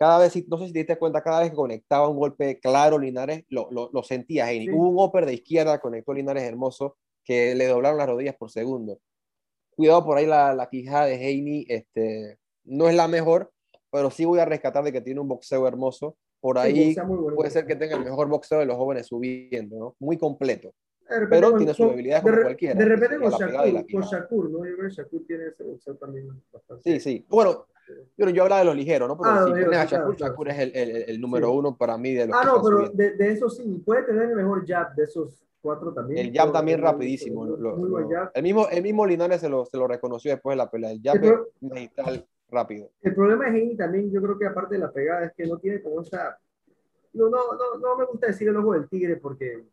cada 0.03 0.19
vez, 0.19 0.47
no 0.49 0.57
sé 0.57 0.67
si 0.67 0.73
te 0.73 0.79
diste 0.79 0.97
cuenta, 0.97 1.23
cada 1.23 1.39
vez 1.39 1.51
que 1.51 1.55
conectaba 1.55 2.09
un 2.09 2.17
golpe 2.17 2.59
claro 2.59 2.99
Linares, 2.99 3.45
lo, 3.47 3.71
lo, 3.71 3.89
lo 3.93 4.03
sentía 4.03 4.51
Heini. 4.51 4.69
Hubo 4.69 4.89
un 4.89 4.99
upper 4.99 5.25
de 5.25 5.35
izquierda, 5.35 5.79
conectó 5.79 6.13
Linares 6.13 6.43
hermoso, 6.43 6.97
que 7.23 7.55
le 7.55 7.67
doblaron 7.67 7.97
las 7.97 8.09
rodillas 8.09 8.35
por 8.35 8.51
segundo. 8.51 8.99
Cuidado 9.77 10.03
por 10.03 10.17
ahí 10.17 10.25
la, 10.25 10.53
la 10.53 10.67
quijada 10.67 11.05
de 11.05 11.15
Heini, 11.15 11.65
este, 11.69 12.37
no 12.65 12.89
es 12.89 12.95
la 12.95 13.07
mejor, 13.07 13.53
pero 13.93 14.11
sí 14.11 14.25
voy 14.25 14.39
a 14.39 14.45
rescatar 14.45 14.83
de 14.83 14.91
que 14.91 14.99
tiene 14.99 15.21
un 15.21 15.29
boxeo 15.29 15.65
hermoso. 15.65 16.17
Por 16.41 16.57
ahí 16.57 16.93
puede 17.33 17.49
ser 17.49 17.65
que 17.65 17.77
tenga 17.77 17.95
el 17.95 18.03
mejor 18.03 18.27
boxeo 18.27 18.59
de 18.59 18.65
los 18.65 18.75
jóvenes 18.75 19.07
subiendo, 19.07 19.77
¿no? 19.77 19.95
Muy 19.99 20.17
completo. 20.17 20.73
Pero 21.29 21.55
tiene 21.55 21.73
su 21.73 21.87
debilidad 21.87 22.21
como 22.21 22.41
cualquiera. 22.41 22.75
De 22.75 22.85
repente 22.85 23.19
con 23.19 23.31
Shakur, 23.31 23.85
con 23.89 24.01
Shakur, 24.01 24.51
¿no? 24.51 24.65
Yo 24.65 24.75
creo 24.75 24.89
que 24.89 24.95
Shakur 24.95 25.25
tiene 25.25 25.45
ese 25.47 25.63
boxeo 25.63 25.95
también 25.95 26.27
bastante. 26.51 26.91
Sí, 26.91 26.99
sí. 26.99 27.25
Bueno, 27.29 27.67
yo, 28.17 28.29
yo 28.29 28.43
hablaba 28.43 28.59
de 28.59 28.65
los 28.65 28.75
ligeros, 28.75 29.07
¿no? 29.07 29.17
Pero 29.17 29.31
ah, 29.31 29.45
si 29.45 29.51
pones 29.63 29.79
a 29.79 29.85
Shakur, 29.85 30.15
Shakur 30.15 30.49
es 30.49 30.59
el, 30.59 30.75
el, 30.75 30.89
el 31.09 31.21
número 31.21 31.51
uno 31.51 31.75
para 31.75 31.97
mí 31.97 32.13
de 32.13 32.27
los 32.27 32.37
Ah, 32.37 32.43
no, 32.45 32.61
pero 32.63 32.89
de, 32.89 33.15
de, 33.15 33.31
eso 33.31 33.49
sí, 33.49 33.81
puede 33.85 34.03
tener 34.03 34.29
el 34.29 34.35
mejor 34.35 34.65
jab 34.65 34.93
de 34.95 35.03
esos 35.03 35.43
cuatro 35.61 35.93
también. 35.93 36.27
El 36.27 36.33
jab 36.33 36.51
también 36.51 36.81
rapidísimo. 36.81 37.45
El, 38.33 38.43
mismo, 38.43 38.67
el 38.69 38.83
mismo 38.83 39.05
Linares 39.05 39.41
se 39.41 39.49
lo, 39.49 39.65
se 39.65 39.77
lo 39.77 39.87
reconoció 39.87 40.31
después 40.31 40.53
de 40.53 40.57
la 40.57 40.69
pelea. 40.69 40.91
El 40.91 41.01
jab 41.01 41.23
es 41.23 42.23
rápido. 42.49 42.91
El 43.01 43.15
problema 43.15 43.49
de 43.49 43.57
Heini 43.57 43.75
también, 43.75 44.11
yo 44.11 44.21
creo 44.21 44.37
que 44.37 44.45
aparte 44.45 44.75
de 44.75 44.79
la 44.79 44.91
pegada, 44.91 45.25
es 45.25 45.33
que 45.33 45.45
no 45.45 45.57
tiene 45.57 45.81
como 45.81 46.01
esa... 46.01 46.37
No, 47.13 47.29
no, 47.29 47.53
no, 47.53 47.77
no 47.79 47.97
me 47.97 48.05
gusta 48.05 48.27
decir 48.27 48.47
el 48.47 48.57
ojo 48.57 48.73
del 48.73 48.89
tigre 48.89 49.17
porque 49.17 49.53
eh, 49.53 49.63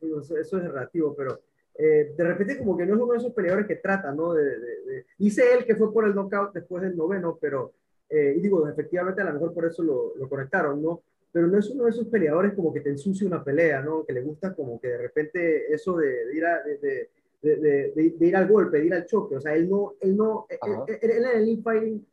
eso, 0.00 0.36
eso 0.36 0.58
es 0.58 0.64
relativo, 0.64 1.14
pero 1.16 1.40
eh, 1.80 2.12
de 2.16 2.24
repente 2.24 2.58
como 2.58 2.76
que 2.76 2.84
no 2.84 2.96
es 2.96 3.00
uno 3.00 3.12
de 3.12 3.18
esos 3.18 3.32
peleadores 3.32 3.68
que 3.68 3.76
trata, 3.76 4.10
¿no? 4.12 4.34
De, 4.34 5.06
dice 5.16 5.44
él 5.54 5.64
que 5.64 5.76
fue 5.76 5.92
por 5.92 6.04
el 6.06 6.14
knockout 6.14 6.52
después 6.52 6.82
del 6.82 6.96
noveno, 6.96 7.38
pero, 7.40 7.72
eh, 8.10 8.34
y 8.36 8.40
digo, 8.40 8.68
efectivamente 8.68 9.22
a 9.22 9.26
lo 9.26 9.34
mejor 9.34 9.54
por 9.54 9.64
eso 9.64 9.84
lo, 9.84 10.16
lo, 10.16 10.28
conectaron, 10.28 10.82
¿no? 10.82 11.02
Pero 11.30 11.46
no 11.46 11.56
es 11.56 11.70
uno 11.70 11.84
de 11.84 11.90
esos 11.90 12.08
peleadores 12.08 12.54
como 12.54 12.74
que 12.74 12.80
te 12.80 12.90
ensucia 12.90 13.28
una 13.28 13.44
pelea, 13.44 13.80
¿no? 13.80 14.04
Que 14.04 14.12
le 14.12 14.22
gusta 14.22 14.56
como 14.56 14.80
que 14.80 14.88
de 14.88 14.98
repente 14.98 15.72
eso 15.72 15.96
de, 15.96 16.34
ir, 16.34 16.44
a, 16.44 16.64
de, 16.64 18.16
ir 18.26 18.36
al 18.36 18.48
golpe, 18.48 18.78
de 18.78 18.86
ir 18.86 18.94
al 18.94 19.06
choque, 19.06 19.36
o 19.36 19.40
sea, 19.40 19.54
él 19.54 19.68
no, 19.68 19.94
él 20.00 20.16
no, 20.16 20.46
él, 20.50 20.98
en 21.00 21.24
el 21.26 21.48
infighting 21.48 22.04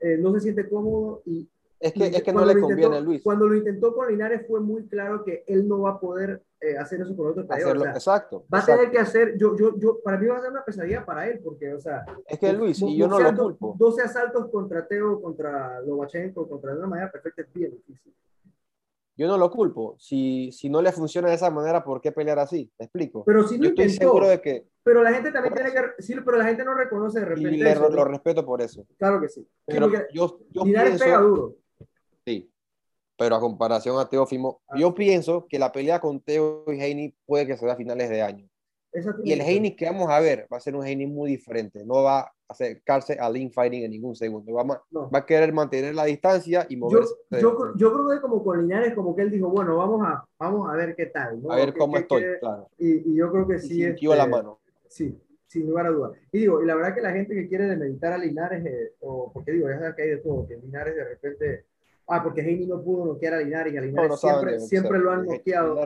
eh, 0.00 0.16
no 0.16 0.32
se 0.32 0.40
siente 0.40 0.66
cómodo 0.66 1.22
y, 1.26 1.46
es 1.80 1.94
que, 1.94 2.06
es 2.08 2.22
que 2.22 2.32
no 2.32 2.44
le 2.44 2.60
conviene 2.60 2.96
a 2.98 3.00
Luis. 3.00 3.22
Cuando 3.22 3.48
lo 3.48 3.56
intentó 3.56 3.94
con 3.94 4.08
Linares 4.08 4.46
fue 4.46 4.60
muy 4.60 4.86
claro 4.86 5.24
que 5.24 5.44
él 5.46 5.66
no 5.66 5.80
va 5.80 5.92
a 5.92 6.00
poder 6.00 6.42
eh, 6.60 6.76
hacer 6.76 7.00
eso 7.00 7.16
con 7.16 7.28
otro 7.28 7.46
peleador. 7.46 7.88
exacto. 7.88 8.44
Va 8.52 8.58
a 8.58 8.66
tener 8.66 8.90
que 8.90 8.98
hacer, 8.98 9.38
yo, 9.38 9.56
yo, 9.56 9.78
yo, 9.78 9.98
para 10.02 10.18
mí 10.18 10.26
va 10.26 10.36
a 10.36 10.40
ser 10.42 10.50
una 10.50 10.62
pesadilla 10.62 11.06
para 11.06 11.26
él, 11.26 11.40
porque, 11.42 11.72
o 11.72 11.80
sea. 11.80 12.04
Es 12.26 12.38
que 12.38 12.52
Luis, 12.52 12.82
y 12.82 12.98
yo 12.98 13.08
no 13.08 13.18
lo 13.18 13.34
culpo. 13.34 13.74
12 13.78 14.02
asaltos 14.02 14.50
contra 14.50 14.86
Teo, 14.86 15.22
contra 15.22 15.80
Lobachenko, 15.80 16.46
contra 16.46 16.72
de 16.72 16.78
una 16.80 16.86
manera 16.86 17.10
perfecta 17.10 17.42
es 17.42 17.52
bien 17.54 17.70
difícil. 17.70 18.14
Yo 19.16 19.26
no 19.26 19.38
lo 19.38 19.50
culpo. 19.50 19.96
Si, 19.98 20.50
si 20.52 20.68
no 20.68 20.80
le 20.80 20.92
funciona 20.92 21.28
de 21.28 21.34
esa 21.34 21.50
manera, 21.50 21.82
¿por 21.82 22.00
qué 22.00 22.12
pelear 22.12 22.38
así? 22.38 22.70
¿Me 22.78 22.86
explico? 22.86 23.24
Pero 23.24 23.46
si 23.46 23.58
no 23.58 23.68
estoy 23.68 23.90
seguro 23.90 24.26
de 24.26 24.40
que. 24.40 24.66
Pero 24.82 25.02
la 25.02 25.12
gente 25.12 25.30
también 25.32 25.54
tiene 25.54 25.72
que. 25.72 26.02
Sí, 26.02 26.14
pero 26.24 26.38
la 26.38 26.44
gente 26.44 26.64
no 26.64 26.74
reconoce 26.74 27.20
de 27.20 27.26
repente. 27.26 27.54
Y 27.54 27.58
le, 27.58 27.74
lo 27.74 28.04
respeto 28.04 28.44
por 28.44 28.62
eso. 28.62 28.86
Claro 28.98 29.20
que 29.20 29.28
sí. 29.28 29.46
Pero 29.66 29.90
yo, 30.12 30.40
yo 30.50 30.62
pienso, 30.62 31.04
pega 31.04 31.20
duro. 31.20 31.54
Sí, 32.24 32.50
pero 33.16 33.36
a 33.36 33.40
comparación 33.40 33.98
a 33.98 34.08
Teófimo, 34.08 34.60
ah. 34.68 34.76
yo 34.78 34.94
pienso 34.94 35.46
que 35.48 35.58
la 35.58 35.72
pelea 35.72 36.00
con 36.00 36.20
Teo 36.20 36.64
y 36.68 36.80
Heini 36.80 37.14
puede 37.26 37.46
que 37.46 37.56
sea 37.56 37.72
a 37.72 37.76
finales 37.76 38.08
de 38.10 38.22
año. 38.22 38.48
Y 39.22 39.32
el 39.32 39.40
Heini 39.40 39.76
que 39.76 39.86
vamos 39.86 40.10
a 40.10 40.18
ver 40.18 40.48
va 40.52 40.56
a 40.56 40.60
ser 40.60 40.74
un 40.74 40.84
Heini 40.84 41.06
muy 41.06 41.30
diferente, 41.30 41.84
no 41.84 42.02
va 42.02 42.32
acercarse 42.50 43.14
al 43.14 43.36
infighting 43.36 43.84
en 43.84 43.92
ningún 43.92 44.16
segundo. 44.16 44.52
Va, 44.52 44.64
va 44.64 45.18
a 45.18 45.24
querer 45.26 45.52
mantener 45.52 45.94
la 45.94 46.04
distancia 46.04 46.66
y 46.68 46.76
moverse. 46.76 47.14
Yo, 47.30 47.56
yo, 47.76 47.92
creo 47.92 48.08
que 48.10 48.20
como 48.20 48.42
con 48.42 48.60
Linares, 48.60 48.94
como 48.94 49.14
que 49.14 49.22
él 49.22 49.30
dijo, 49.30 49.48
bueno, 49.48 49.76
vamos 49.76 50.02
a, 50.04 50.24
vamos 50.38 50.68
a 50.68 50.74
ver 50.74 50.96
qué 50.96 51.06
tal. 51.06 51.40
A 51.48 51.56
ver 51.56 51.74
cómo 51.74 51.96
estoy, 51.96 52.24
claro. 52.40 52.68
Y, 52.76 53.12
y, 53.12 53.16
yo 53.16 53.30
creo 53.30 53.46
que 53.46 53.60
sí. 53.60 53.84
Este, 53.84 54.04
la 54.04 54.26
mano. 54.26 54.58
Sí, 54.88 55.16
sin 55.46 55.68
lugar 55.68 55.86
a 55.86 55.90
dudas. 55.90 56.12
Y 56.32 56.40
digo, 56.40 56.60
y 56.60 56.66
la 56.66 56.74
verdad 56.74 56.94
que 56.94 57.02
la 57.02 57.12
gente 57.12 57.34
que 57.34 57.48
quiere 57.48 57.66
demeditar 57.66 58.12
a 58.12 58.18
Linares, 58.18 58.66
eh, 58.66 58.94
o 59.00 59.32
porque 59.32 59.52
digo, 59.52 59.68
ya 59.68 59.78
sabes 59.78 59.94
que 59.94 60.02
hay 60.02 60.08
de 60.10 60.16
todo, 60.16 60.46
que 60.48 60.56
Linares 60.56 60.96
de 60.96 61.04
repente 61.04 61.66
ah, 62.10 62.22
porque 62.22 62.40
Heini 62.40 62.66
no 62.66 62.82
pudo 62.82 63.06
noquear 63.06 63.34
a 63.34 63.38
Linares 63.38 63.72
y 63.72 63.76
a 63.76 63.80
Linares 63.80 64.20
siempre, 64.20 64.60
siempre 64.60 64.98
lo 64.98 65.10
han 65.10 65.26
noqueado. 65.26 65.76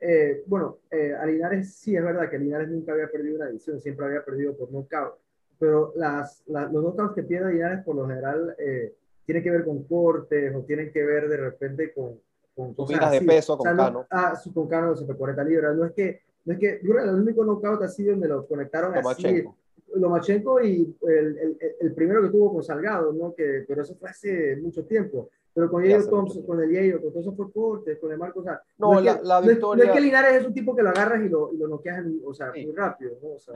Eh, 0.00 0.42
bueno, 0.46 0.78
eh, 0.90 1.14
a 1.14 1.26
Linares 1.26 1.74
sí 1.74 1.94
es 1.94 2.02
verdad 2.02 2.30
que 2.30 2.38
Linares 2.38 2.68
nunca 2.68 2.92
había 2.92 3.08
perdido 3.08 3.36
una 3.36 3.48
edición, 3.48 3.80
siempre 3.80 4.06
había 4.06 4.24
perdido 4.24 4.56
por 4.56 4.70
knockout, 4.70 5.14
pero 5.58 5.92
las, 5.96 6.42
los 6.46 6.70
knockouts 6.70 7.14
que 7.14 7.22
pierde 7.22 7.52
Linares 7.52 7.84
por 7.84 7.96
lo 7.96 8.06
general 8.06 8.54
eh, 8.58 8.94
tienen 9.24 9.42
que 9.42 9.50
ver 9.50 9.64
con 9.64 9.84
cortes 9.84 10.54
o 10.54 10.62
tienen 10.62 10.92
que 10.92 11.04
ver 11.04 11.28
de 11.28 11.36
repente 11.36 11.92
con... 11.92 12.20
con 12.54 12.74
Subidas 12.74 13.10
de 13.10 13.20
peso 13.22 13.58
con 13.58 13.76
Cano. 13.76 14.06
Ah, 14.10 14.34
su, 14.36 14.52
con 14.52 14.68
Cano 14.68 14.94
de 14.94 15.14
40 15.14 15.44
libras. 15.44 15.76
No 15.76 15.84
es 15.84 15.92
que, 15.92 16.20
no 16.44 16.54
es 16.54 16.58
que, 16.58 16.80
el 16.82 17.20
único 17.20 17.44
knockout 17.44 17.82
así 17.82 18.04
donde 18.04 18.28
lo 18.28 18.46
conectaron 18.46 18.94
así 18.94 19.44
Lomachenko 19.94 20.60
y 20.62 20.96
el, 21.02 21.38
el, 21.38 21.58
el, 21.80 21.94
primero 21.94 22.22
que 22.22 22.28
tuvo 22.28 22.52
con 22.52 22.62
Salgado, 22.62 23.12
¿no? 23.12 23.34
Que, 23.34 23.64
pero 23.66 23.82
eso 23.82 23.94
fue 23.94 24.10
hace 24.10 24.56
mucho 24.56 24.84
tiempo. 24.84 25.30
Pero 25.56 25.70
con 25.70 25.82
Yayo 25.82 26.06
Thompson, 26.06 26.44
con 26.44 26.62
el 26.62 26.70
Yayo, 26.70 27.00
con 27.00 27.12
todo 27.12 27.20
eso 27.22 27.34
fue 27.34 27.50
corte, 27.50 27.98
con 27.98 28.12
el 28.12 28.18
Marcos. 28.18 28.42
O 28.42 28.44
sea, 28.44 28.60
no, 28.76 28.92
no, 28.92 29.00
la, 29.00 29.18
la 29.22 29.40
victoria... 29.40 29.86
no, 29.86 29.90
es, 29.90 29.96
que 29.96 30.04
Linares 30.04 30.34
es 30.34 30.46
un 30.46 30.52
tipo 30.52 30.76
que 30.76 30.82
lo 30.82 30.90
agarras 30.90 31.24
y 31.24 31.30
lo, 31.30 31.50
y 31.54 31.56
lo 31.56 31.66
noqueas 31.66 32.04
o 32.26 32.34
sea, 32.34 32.52
muy 32.52 32.74
rápido, 32.74 33.16
¿no? 33.22 33.30
O 33.30 33.38
sea, 33.38 33.54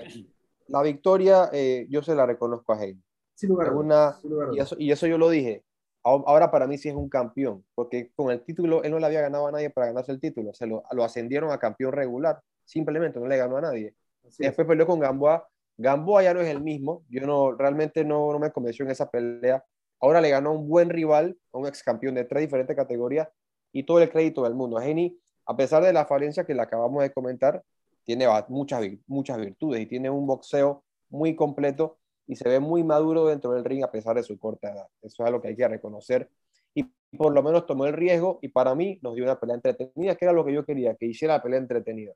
la 0.69 0.83
victoria, 0.83 1.50
eh, 1.52 1.87
yo 1.90 2.02
se 2.02 2.14
la 2.14 2.25
reconozco 2.25 2.73
a 2.73 2.83
Heine. 2.83 3.02
Sin 3.35 3.50
lugar, 3.50 3.75
una, 3.75 4.14
sin 4.14 4.30
lugar 4.30 4.49
y, 4.52 4.61
eso, 4.61 4.76
y 4.78 4.90
eso 4.90 5.07
yo 5.07 5.19
lo 5.19 5.28
dije. 5.28 5.62
Ahora 6.02 6.50
para 6.50 6.66
mí 6.66 6.78
sí 6.78 6.88
es 6.88 6.95
un 6.95 7.11
campeón, 7.11 7.62
porque 7.75 8.11
con 8.16 8.30
el 8.30 8.40
título 8.40 8.83
él 8.83 8.92
no 8.92 8.99
le 8.99 9.04
había 9.04 9.21
ganado 9.21 9.49
a 9.49 9.52
nadie 9.52 9.69
para 9.69 9.88
ganarse 9.88 10.11
el 10.11 10.21
título. 10.21 10.54
Se 10.54 10.66
lo, 10.66 10.83
lo 10.92 11.04
ascendieron 11.04 11.50
a 11.50 11.59
campeón 11.59 11.92
regular, 11.92 12.40
simplemente 12.64 13.21
no 13.21 13.26
le 13.26 13.37
ganó 13.37 13.59
a 13.59 13.61
nadie. 13.61 13.95
Después 14.38 14.66
peleó 14.66 14.87
con 14.87 15.00
Gamboa 15.00 15.47
Gamboa 15.80 16.23
ya 16.23 16.35
no 16.35 16.40
es 16.40 16.49
el 16.49 16.61
mismo, 16.61 17.04
yo 17.09 17.26
no, 17.26 17.52
realmente 17.52 18.04
no, 18.04 18.30
no 18.33 18.38
me 18.38 18.50
convenció 18.50 18.85
en 18.85 18.90
esa 18.90 19.11
pelea. 19.11 19.64
Ahora 20.00 20.21
le 20.21 20.30
ganó 20.30 20.50
a 20.50 20.52
un 20.54 20.69
buen 20.69 20.88
rival, 20.88 21.37
a 21.52 21.59
un 21.59 21.66
ex 21.66 21.83
campeón 21.83 22.14
de 22.14 22.25
tres 22.25 22.42
diferentes 22.42 22.76
categorías 22.76 23.28
y 23.73 23.85
todo 23.85 24.00
el 24.00 24.11
crédito 24.11 24.45
del 24.45 24.54
mundo. 24.54 24.78
A 24.78 24.83
Geni, 24.83 25.19
a 25.47 25.57
pesar 25.57 25.83
de 25.83 25.92
la 25.92 26.07
falencia 26.07 26.45
que 26.45 26.54
le 26.54 26.62
acabamos 26.62 27.02
de 27.02 27.12
comentar, 27.12 27.62
tiene 28.04 28.26
muchas, 28.49 28.83
muchas 29.07 29.38
virtudes 29.38 29.83
y 29.83 29.87
tiene 29.87 30.11
un 30.11 30.26
boxeo 30.26 30.85
muy 31.11 31.37
completo 31.37 31.99
y 32.26 32.37
se 32.37 32.49
ve 32.49 32.61
muy 32.61 32.85
maduro 32.85 33.26
dentro 33.26 33.52
del 33.52 33.64
ring 33.64 33.83
a 33.83 33.90
pesar 33.90 34.16
de 34.16 34.23
su 34.23 34.38
corta 34.38 34.73
edad. 34.73 34.87
Eso 35.02 35.23
es 35.23 35.26
algo 35.26 35.42
que 35.42 35.49
hay 35.49 35.57
que 35.57 35.66
reconocer. 35.66 36.30
Y 36.73 36.85
por 37.16 37.35
lo 37.35 37.42
menos 37.42 37.66
tomó 37.66 37.87
el 37.87 37.92
riesgo 37.92 38.38
y 38.40 38.49
para 38.49 38.75
mí 38.76 39.00
nos 39.02 39.16
dio 39.16 39.25
una 39.25 39.38
pelea 39.38 39.57
entretenida, 39.57 40.14
que 40.14 40.25
era 40.25 40.33
lo 40.33 40.45
que 40.45 40.52
yo 40.52 40.64
quería, 40.64 40.95
que 40.95 41.07
hiciera 41.07 41.35
la 41.35 41.42
pelea 41.42 41.59
entretenida. 41.59 42.14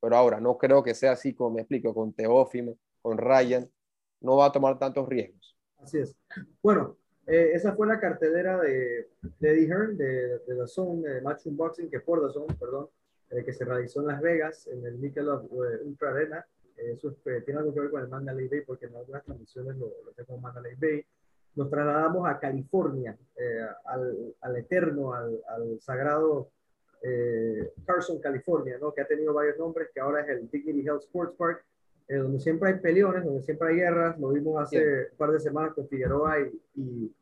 Pero 0.00 0.16
ahora 0.16 0.38
no 0.38 0.58
creo 0.58 0.82
que 0.82 0.94
sea 0.94 1.12
así 1.12 1.34
como 1.34 1.56
me 1.56 1.62
explico, 1.62 1.94
con 1.94 2.12
Teófimo, 2.12 2.76
con 3.00 3.16
Ryan, 3.16 3.68
no 4.20 4.36
va 4.36 4.46
a 4.46 4.52
tomar 4.52 4.78
tantos 4.78 5.08
riesgos. 5.08 5.56
Así 5.78 5.98
es. 5.98 6.14
Bueno, 6.62 6.97
eh, 7.28 7.50
esa 7.52 7.74
fue 7.74 7.86
la 7.86 8.00
cartelera 8.00 8.58
de, 8.58 9.10
de 9.38 9.50
Eddie 9.50 9.68
Hearn, 9.68 9.98
de, 9.98 10.38
de 10.38 10.56
The 10.56 10.66
Zone, 10.66 11.06
de 11.06 11.20
Match 11.20 11.46
Unboxing, 11.46 11.90
que 11.90 12.00
por 12.00 12.26
The 12.26 12.32
Zone, 12.32 12.54
perdón, 12.58 12.88
eh, 13.30 13.44
que 13.44 13.52
se 13.52 13.66
realizó 13.66 14.00
en 14.00 14.06
Las 14.06 14.22
Vegas, 14.22 14.66
en 14.66 14.84
el 14.86 14.96
Michelob 14.98 15.46
uh, 15.52 15.86
Ultra 15.86 16.10
Arena. 16.10 16.46
eso 16.76 17.14
tiene 17.44 17.60
algo 17.60 17.74
que 17.74 17.80
ver 17.80 17.90
con 17.90 18.00
el 18.00 18.08
Mandalay 18.08 18.48
Bay, 18.48 18.62
porque 18.62 18.86
en 18.86 18.96
algunas 18.96 19.24
transmisiones 19.24 19.76
lo, 19.76 19.92
lo 20.06 20.12
tengo 20.12 20.38
Mandalay 20.38 20.74
Bay. 20.76 21.04
Nos 21.54 21.68
trasladamos 21.68 22.26
a 22.28 22.38
California, 22.38 23.18
al, 23.84 24.34
al, 24.40 24.56
eterno, 24.56 25.12
al, 25.12 25.40
al 25.48 25.80
sagrado 25.80 26.50
Carson, 27.84 28.20
California, 28.20 28.78
¿no? 28.80 28.94
que 28.94 29.00
ha 29.00 29.06
tenido 29.06 29.34
varios 29.34 29.58
nombres, 29.58 29.88
que 29.92 30.00
ahora 30.00 30.20
es 30.22 30.28
el 30.28 30.48
Dignity 30.48 30.86
Health 30.86 31.02
Sports 31.02 31.34
Park, 31.36 31.64
eh, 32.08 32.16
donde 32.16 32.40
siempre 32.40 32.70
hay 32.70 32.78
peleones, 32.80 33.24
donde 33.24 33.42
siempre 33.42 33.68
hay 33.68 33.76
guerras. 33.76 34.18
Lo 34.18 34.30
vimos 34.30 34.62
hace 34.62 35.08
un 35.10 35.16
par 35.16 35.30
de 35.30 35.40
semanas 35.40 35.74
con 35.74 35.88
Figueroa 35.88 36.40
y, 36.40 36.80
y, 36.80 37.14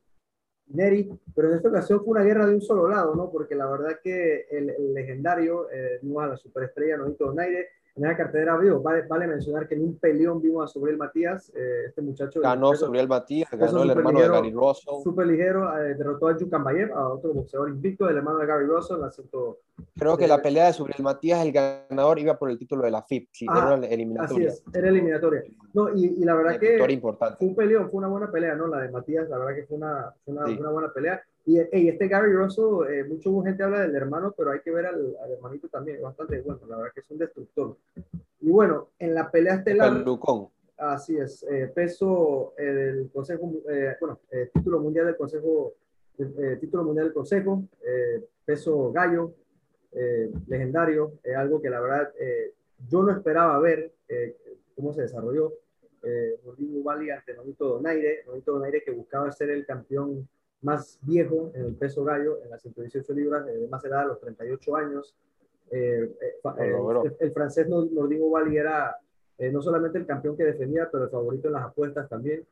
Neri, 0.68 1.08
pero 1.34 1.48
en 1.48 1.56
esta 1.56 1.68
ocasión 1.68 2.00
fue 2.00 2.12
una 2.12 2.24
guerra 2.24 2.46
de 2.46 2.54
un 2.54 2.60
solo 2.60 2.88
lado, 2.88 3.14
¿no? 3.14 3.30
Porque 3.30 3.54
la 3.54 3.70
verdad 3.70 4.00
que 4.02 4.46
el, 4.50 4.94
legendario, 4.94 5.70
eh, 5.70 6.00
no 6.02 6.20
a 6.20 6.26
la 6.26 6.36
superestrella 6.36 6.96
Nonito 6.96 7.26
Donaire, 7.26 7.68
en 7.96 8.02
la 8.02 8.16
cartera 8.16 8.56
vivo. 8.58 8.80
Vale, 8.80 9.02
vale, 9.08 9.26
mencionar 9.26 9.66
que 9.66 9.74
en 9.74 9.84
un 9.84 9.98
peleón 9.98 10.40
vimos 10.42 10.64
a 10.64 10.68
Sobriel 10.68 10.98
Matías, 10.98 11.50
eh, 11.56 11.86
este 11.88 12.02
muchacho. 12.02 12.40
Ganó 12.40 12.74
Sobriel 12.74 13.08
Matías, 13.08 13.50
ganó 13.50 13.82
el 13.82 13.90
hermano 13.90 14.20
de 14.20 14.28
Gary 14.28 14.52
Russell. 14.52 15.02
Súper 15.02 15.26
ligero, 15.26 15.76
eh, 15.78 15.94
derrotó 15.94 16.28
a 16.28 16.36
Yukambayev, 16.36 16.92
a 16.92 17.08
otro 17.08 17.32
boxeador 17.32 17.70
invicto, 17.70 18.08
el 18.08 18.18
hermano 18.18 18.38
de 18.38 18.46
Gary 18.46 18.66
Russell. 18.66 19.02
Aceptó, 19.02 19.58
Creo 19.98 20.16
que 20.16 20.28
la 20.28 20.42
pelea 20.42 20.66
de 20.66 20.72
Sobriel 20.74 21.02
Matías, 21.02 21.44
el 21.44 21.52
ganador 21.52 22.18
iba 22.18 22.38
por 22.38 22.50
el 22.50 22.58
título 22.58 22.84
de 22.84 22.90
la 22.90 23.02
FIP, 23.02 23.28
si 23.32 23.46
ah, 23.48 23.76
era 23.78 23.86
eliminatoria. 23.86 24.50
Así 24.50 24.62
es, 24.66 24.74
era 24.74 24.88
eliminatoria. 24.88 25.42
No, 25.72 25.94
y, 25.94 26.16
y 26.18 26.24
la 26.24 26.34
verdad 26.34 26.58
que 26.58 26.92
importante. 26.92 27.36
fue 27.38 27.48
un 27.48 27.54
peleón, 27.54 27.90
fue 27.90 27.98
una 27.98 28.08
buena 28.08 28.30
pelea, 28.30 28.54
¿no? 28.54 28.66
La 28.66 28.80
de 28.80 28.90
Matías, 28.90 29.28
la 29.28 29.38
verdad 29.38 29.54
que 29.54 29.66
fue 29.66 29.78
una, 29.78 30.14
una, 30.26 30.44
una 30.44 30.70
buena 30.70 30.92
pelea. 30.92 31.22
Y 31.46 31.60
este 31.60 32.08
Gary 32.08 32.32
Russell, 32.32 32.90
eh, 32.90 33.04
mucha 33.04 33.30
gente 33.48 33.62
habla 33.62 33.82
del 33.82 33.94
hermano, 33.94 34.34
pero 34.36 34.50
hay 34.50 34.60
que 34.60 34.72
ver 34.72 34.86
al, 34.86 35.16
al, 35.22 35.30
hermanito 35.30 35.68
también, 35.68 36.02
bastante 36.02 36.40
bueno, 36.40 36.60
la 36.68 36.76
verdad 36.76 36.92
que 36.92 37.00
es 37.00 37.10
un 37.10 37.18
destructor. 37.18 37.76
Y 38.40 38.50
bueno, 38.50 38.88
en 38.98 39.14
la 39.14 39.30
pelea 39.30 39.54
estelar. 39.54 40.04
Así 40.76 41.16
es, 41.16 41.42
eh, 41.48 41.70
peso 41.74 42.52
eh, 42.58 42.64
del 42.64 43.10
Consejo, 43.10 43.50
eh, 43.70 43.94
bueno, 43.98 44.18
título 44.52 44.80
mundial 44.80 45.06
del 45.06 45.16
Consejo, 45.16 45.74
título 46.60 46.84
mundial 46.84 47.06
del 47.06 47.14
Consejo, 47.14 47.62
peso 48.44 48.92
gallo, 48.92 49.32
legendario, 50.48 51.12
algo 51.36 51.62
que 51.62 51.70
la 51.70 51.80
verdad 51.80 52.12
yo 52.88 53.02
no 53.02 53.12
esperaba 53.12 53.58
ver 53.58 53.92
cómo 54.74 54.92
se 54.92 55.02
desarrolló. 55.02 55.54
Eh, 56.02 56.38
Rodrigo 56.44 56.78
Ubali 56.78 57.10
ante 57.10 57.34
Nonito 57.34 57.68
Donaire, 57.68 58.22
Nonito 58.26 58.52
Donaire 58.52 58.82
que 58.84 58.92
buscaba 58.92 59.32
ser 59.32 59.50
el 59.50 59.66
campeón 59.66 60.28
más 60.62 60.98
viejo 61.02 61.50
en 61.54 61.66
el 61.66 61.74
peso 61.74 62.04
gallo, 62.04 62.42
en 62.42 62.50
las 62.50 62.62
118 62.62 63.12
libras, 63.12 63.46
de 63.46 63.68
más 63.68 63.84
edad, 63.84 64.00
a 64.00 64.06
los 64.06 64.20
38 64.20 64.76
años. 64.76 65.14
Eh, 65.70 66.10
eh, 66.20 67.12
el, 67.18 67.32
francés 67.32 67.68
Nordingo 67.68 68.30
Bali 68.30 68.56
era 68.56 68.96
eh, 69.36 69.50
no 69.50 69.60
solamente 69.60 69.98
el 69.98 70.06
campeón 70.06 70.36
que 70.36 70.44
defendía, 70.44 70.88
pero 70.90 71.04
el 71.04 71.10
favorito 71.10 71.48
en 71.48 71.54
las 71.54 71.64
apuestas 71.64 72.08
también. 72.08 72.44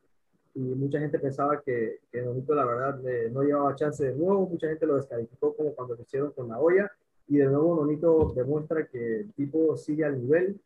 Y 0.53 0.59
mucha 0.59 0.99
gente 0.99 1.19
pensaba 1.19 1.61
que, 1.61 1.99
que 2.11 2.21
Nonito, 2.21 2.55
la 2.55 2.65
verdad, 2.65 2.99
no 3.31 3.43
llevaba 3.43 3.75
chance 3.75 4.05
de 4.05 4.15
nuevo. 4.15 4.47
Mucha 4.47 4.69
gente 4.69 4.85
lo 4.85 4.95
descalificó 4.95 5.53
como 5.53 5.73
cuando 5.75 5.95
lo 5.95 6.01
hicieron 6.01 6.31
con 6.31 6.47
Nagoya. 6.47 6.89
Y 7.27 7.37
de 7.37 7.45
nuevo, 7.45 7.75
Nonito 7.75 8.31
demuestra 8.33 8.87
que 8.87 9.21
el 9.21 9.33
tipo 9.33 9.75
sigue 9.75 10.05
al 10.05 10.21
nivel. 10.21 10.57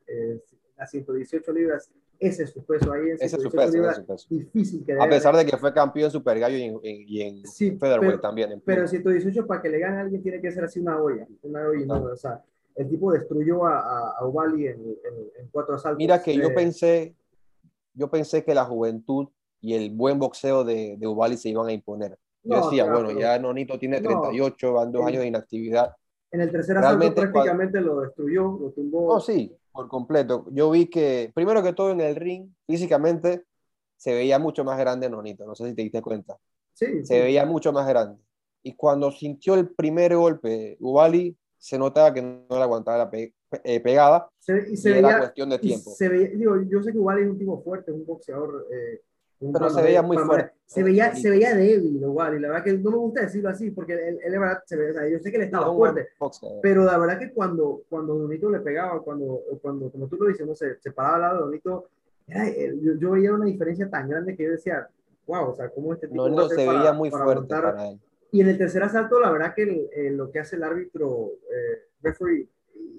las 0.78 0.92
118 0.92 1.52
libras 1.54 1.92
ese 2.20 2.44
es 2.44 2.52
su 2.52 2.66
peso 2.66 2.92
ahí. 2.92 3.12
Ese 3.12 3.38
es 3.38 3.42
su 3.42 3.50
peso, 3.50 4.26
Difícil 4.30 4.84
que 4.86 4.94
A 4.94 5.08
pesar 5.08 5.36
de 5.36 5.46
que 5.46 5.58
fue 5.58 5.74
campeón 5.74 6.12
Super 6.12 6.38
Gallo 6.38 6.58
y 6.58 6.64
en, 6.64 6.80
y 6.84 7.22
en 7.22 7.46
sí, 7.46 7.72
Featherweight 7.72 8.20
también. 8.20 8.62
pero 8.66 8.88
118 8.88 9.48
para 9.48 9.62
que 9.62 9.70
le 9.70 9.80
gane 9.80 9.98
a 9.98 10.02
alguien 10.02 10.22
tiene 10.22 10.42
que 10.42 10.52
ser 10.52 10.66
así 10.66 10.80
una 10.80 11.02
olla. 11.02 11.26
Una 11.44 11.68
olla 11.68 11.86
no. 11.86 12.04
o 12.04 12.16
sea, 12.18 12.44
el 12.76 12.90
tipo 12.90 13.12
destruyó 13.12 13.66
a, 13.66 14.18
a, 14.18 14.28
Ubali 14.28 14.68
en, 14.68 14.80
en, 14.80 15.48
cuatro 15.52 15.76
asaltos. 15.76 15.98
Mira 15.98 16.22
que 16.22 16.36
yo 16.36 16.50
eh, 16.50 16.54
pensé, 16.54 17.16
yo 17.94 18.10
pensé 18.10 18.44
que 18.44 18.54
la 18.54 18.66
juventud 18.66 19.30
y 19.62 19.74
el 19.74 19.92
buen 19.92 20.20
boxeo 20.20 20.64
de, 20.64 20.98
de 20.98 21.08
Ubali 21.08 21.38
se 21.38 21.50
iban 21.50 21.68
a 21.68 21.72
imponer. 21.72 22.18
Yo 22.44 22.64
decía, 22.64 22.86
bueno, 22.86 23.12
ya 23.12 23.38
Nonito 23.38 23.78
tiene 23.78 24.02
38, 24.02 24.74
van 24.74 24.92
dos 24.92 25.06
años 25.06 25.22
de 25.22 25.28
inactividad. 25.28 25.94
En 26.32 26.42
el 26.42 26.52
tercer 26.52 26.78
asalto 26.78 27.14
prácticamente 27.14 27.82
lo 27.82 28.02
destruyó, 28.02 28.58
lo 28.60 28.72
tumbó. 28.72 29.14
No, 29.14 29.20
sí, 29.20 29.56
por 29.80 29.88
completo. 29.88 30.46
Yo 30.52 30.70
vi 30.72 30.88
que, 30.88 31.32
primero 31.34 31.64
que 31.64 31.72
todo 31.72 31.92
en 31.92 32.02
el 32.02 32.14
ring, 32.18 32.50
físicamente, 32.68 33.46
se 33.96 34.14
veía 34.14 34.38
mucho 34.38 34.66
más 34.66 34.78
grande 34.78 35.10
Nonito, 35.10 35.46
no 35.46 35.56
sé 35.56 35.70
si 35.70 35.74
te 35.74 35.84
diste 35.84 36.02
cuenta. 36.02 36.38
Sí. 36.74 37.06
Se 37.06 37.22
veía 37.22 37.46
mucho 37.46 37.72
más 37.72 37.88
grande. 37.88 38.22
Y 38.62 38.74
cuando 38.76 39.10
sintió 39.10 39.54
el 39.54 39.70
primer 39.70 40.18
golpe, 40.18 40.76
Ubali 40.82 41.34
se 41.58 41.80
notaba 41.80 42.14
que 42.14 42.22
no 42.22 42.46
le 42.50 42.62
aguantaba 42.62 42.98
la 42.98 43.10
eh, 43.64 43.80
pegada. 43.80 44.30
Se, 44.38 44.70
y 44.70 44.76
se 44.76 45.00
era 45.00 45.18
cuestión 45.18 45.50
de 45.50 45.60
tiempo. 45.60 45.92
Se 45.92 46.10
veía, 46.10 46.28
digo, 46.28 46.62
yo 46.64 46.84
sé 46.84 46.92
que 46.92 46.98
Ubali 46.98 47.22
es 47.22 47.30
un 47.30 47.40
tipo 47.40 47.64
fuerte, 47.64 47.92
es 47.92 47.96
un 47.96 48.06
boxeador 48.06 48.68
eh, 48.74 49.02
pero 49.40 49.70
se 49.70 49.82
veía 49.82 50.02
muy 50.02 50.18
fuerte. 50.18 50.54
Se 50.66 50.84
veía, 50.84 51.16
se 51.16 51.30
veía 51.30 51.56
débil 51.56 51.96
igual, 51.96 52.36
y 52.36 52.40
la 52.40 52.50
verdad 52.50 52.64
que 52.64 52.78
no 52.78 52.92
me 52.92 52.98
gusta 52.98 53.22
decirlo 53.22 53.50
así, 53.50 53.72
porque 53.72 53.94
él, 53.94 54.20
él 54.24 54.32
verdad, 54.40 54.62
se 54.66 54.76
veía, 54.76 54.92
o 54.92 54.94
sea, 54.94 55.10
yo 55.10 55.20
sé 55.20 55.32
que 55.32 55.38
él 55.38 55.44
estaba 55.44 55.74
fuerte, 55.74 56.10
pero 56.62 56.84
la 56.84 56.98
verdad 56.98 57.18
que 57.18 57.32
cuando, 57.32 57.82
cuando 57.90 58.16
Donito 58.16 58.50
le 58.50 58.60
pegaba, 58.60 59.02
cuando, 59.02 59.42
cuando 59.62 59.90
como 59.90 60.08
tú 60.08 60.18
lo 60.18 60.28
dices, 60.28 60.46
no 60.46 60.56
sé, 60.56 60.78
se 60.80 60.92
paraba 60.92 61.16
al 61.16 61.22
lado 61.22 61.36
de 61.38 61.44
Donito, 61.46 61.90
yo, 62.28 62.94
yo, 63.00 63.12
veía 63.12 63.34
una 63.34 63.46
diferencia 63.46 63.90
tan 63.90 64.08
grande 64.08 64.36
que 64.36 64.44
yo 64.44 64.52
decía, 64.52 64.88
wow, 65.26 65.50
o 65.50 65.56
sea, 65.56 65.70
cómo 65.70 65.94
este 65.94 66.08
tipo 66.08 66.30
no, 66.30 66.36
no 66.36 66.50
se 66.50 66.68
veía 66.68 66.94
muy 66.94 67.10
fuerte 67.10 67.48
para 67.48 67.90
él. 67.90 68.00
Y 68.32 68.42
en 68.42 68.50
el 68.50 68.58
tercer 68.58 68.84
asalto, 68.84 69.20
la 69.20 69.32
verdad 69.32 69.56
que 69.56 70.12
lo 70.12 70.30
que 70.30 70.40
hace 70.40 70.56
el 70.56 70.64
árbitro, 70.64 71.32
eh, 71.52 71.88
referee, 72.04 72.48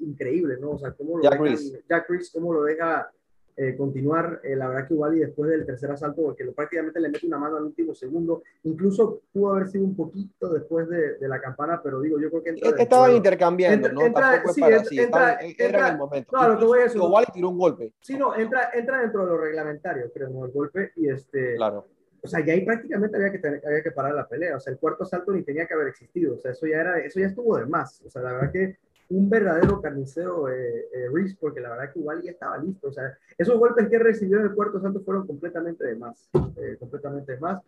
increíble, 0.00 0.56
¿no? 0.60 0.72
O 0.72 0.78
sea, 0.78 0.92
cómo 0.92 1.18
lo 1.18 1.22
Jack 1.22 1.40
deja, 1.40 1.78
Jack 1.88 2.10
Reese, 2.10 2.30
cómo 2.32 2.52
lo 2.52 2.64
deja 2.64 3.10
eh, 3.56 3.76
continuar. 3.76 4.40
Eh, 4.42 4.56
la 4.56 4.68
verdad 4.68 4.88
que 4.88 4.94
igual 4.94 5.16
y 5.16 5.20
después 5.20 5.50
del 5.50 5.66
tercer 5.66 5.90
asalto, 5.90 6.22
porque 6.22 6.44
lo, 6.44 6.52
prácticamente 6.52 7.00
le 7.00 7.08
mete 7.08 7.26
una 7.26 7.38
mano 7.38 7.56
al 7.56 7.64
último 7.64 7.94
segundo, 7.94 8.42
incluso 8.64 9.22
pudo 9.32 9.52
haber 9.52 9.68
sido 9.68 9.84
un 9.84 9.96
poquito 9.96 10.48
después 10.48 10.88
de, 10.88 11.18
de 11.18 11.28
la 11.28 11.40
campana, 11.40 11.80
pero 11.82 12.00
digo, 12.00 12.18
yo 12.20 12.30
creo 12.30 12.42
que... 12.42 12.50
Entra 12.50 12.82
Estaban 12.82 13.12
intercambiando, 13.12 13.92
¿no? 13.92 14.00
Tampoco 14.12 14.50
es 14.50 14.60
para 14.60 14.76
así. 14.76 14.98
Entra, 14.98 15.38
era 15.58 15.88
en 15.88 15.92
el 15.92 15.98
momento. 15.98 16.36
No, 16.36 16.48
lo 16.48 16.58
que 16.58 16.64
voy 16.64 16.78
a 16.80 16.82
decir... 16.84 17.00
Igual 17.00 17.26
tiró 17.32 17.48
un 17.48 17.58
golpe. 17.58 17.92
Sí, 18.00 18.16
no, 18.16 18.34
entra, 18.36 18.70
entra 18.72 19.00
dentro 19.00 19.24
de 19.24 19.30
lo 19.30 19.38
reglamentario, 19.38 20.10
creo, 20.12 20.30
¿no? 20.30 20.46
El 20.46 20.52
golpe 20.52 20.92
y 20.96 21.08
este... 21.08 21.56
Claro. 21.56 21.86
O 22.22 22.28
sea, 22.28 22.44
ya 22.44 22.52
ahí 22.52 22.64
prácticamente 22.64 23.16
había 23.16 23.32
que, 23.32 23.40
había 23.66 23.82
que 23.82 23.92
parar 23.92 24.14
la 24.14 24.28
pelea. 24.28 24.56
O 24.56 24.60
sea, 24.60 24.72
el 24.72 24.78
cuarto 24.78 25.04
asalto 25.04 25.32
ni 25.32 25.42
tenía 25.42 25.66
que 25.66 25.74
haber 25.74 25.88
existido. 25.88 26.34
O 26.34 26.38
sea, 26.38 26.52
eso 26.52 26.66
ya, 26.66 26.80
era, 26.80 26.98
eso 26.98 27.18
ya 27.18 27.26
estuvo 27.26 27.56
de 27.56 27.66
más. 27.66 28.02
O 28.04 28.10
sea, 28.10 28.22
la 28.22 28.32
verdad 28.32 28.52
que 28.52 28.78
un 29.10 29.28
verdadero 29.28 29.80
carnicero 29.80 30.48
eh, 30.48 30.88
eh 30.92 31.36
porque 31.38 31.60
la 31.60 31.70
verdad 31.70 31.92
que 31.92 31.98
igual 31.98 32.22
ya 32.22 32.30
estaba 32.30 32.58
listo. 32.58 32.88
O 32.88 32.92
sea, 32.92 33.12
esos 33.36 33.58
golpes 33.58 33.88
que 33.88 33.98
recibió 33.98 34.38
en 34.38 34.44
el 34.44 34.54
cuarto 34.54 34.80
santo 34.80 35.00
fueron 35.00 35.26
completamente 35.26 35.84
de 35.84 35.96
más. 35.96 36.30
Eh, 36.56 36.76
completamente 36.78 37.32
de 37.32 37.40
más. 37.40 37.62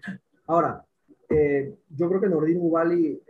Ahora, 0.47 0.85
eh, 1.29 1.75
yo 1.91 2.09
creo 2.09 2.21
que 2.21 2.29
Nordin 2.29 2.59
Ubali 2.61 3.21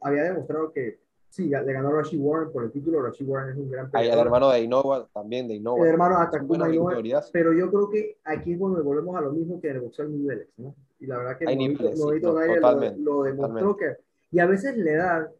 había 0.00 0.24
demostrado 0.24 0.72
que 0.72 0.98
sí, 1.30 1.48
le 1.48 1.72
ganó 1.72 1.88
a 1.88 1.92
Rashid 1.92 2.18
Warren 2.20 2.52
por 2.52 2.64
el 2.64 2.70
título. 2.70 3.02
Rashid 3.02 3.26
Warren 3.26 3.52
es 3.52 3.56
un 3.56 3.70
gran 3.70 3.90
peleador. 3.90 4.18
el 4.18 4.26
hermano 4.26 4.50
de 4.50 4.60
Innova 4.60 5.08
también, 5.12 5.48
de 5.48 5.54
Innova. 5.54 5.84
El 5.84 5.92
hermano 5.92 6.16
Takuma 6.30 6.68
Innova. 6.68 7.00
Pero 7.32 7.52
yo 7.54 7.70
creo 7.70 7.88
que 7.88 8.18
aquí 8.24 8.52
es 8.52 8.58
donde 8.58 8.82
volvemos 8.82 9.16
a 9.16 9.22
lo 9.22 9.32
mismo 9.32 9.58
que 9.58 9.70
en 9.70 9.76
el 9.76 9.82
boxeo 9.82 10.06
niveles, 10.06 10.48
¿no? 10.58 10.74
Y 11.00 11.06
la 11.06 11.16
verdad 11.16 11.38
que 11.38 11.48
Hay 11.48 11.56
niveles, 11.56 11.98
lo, 11.98 13.22
demostró 13.22 13.76
que... 13.76 13.96
Y 14.30 14.40
a 14.40 14.46
veces 14.46 14.76
le 14.76 14.96
da 14.96 15.30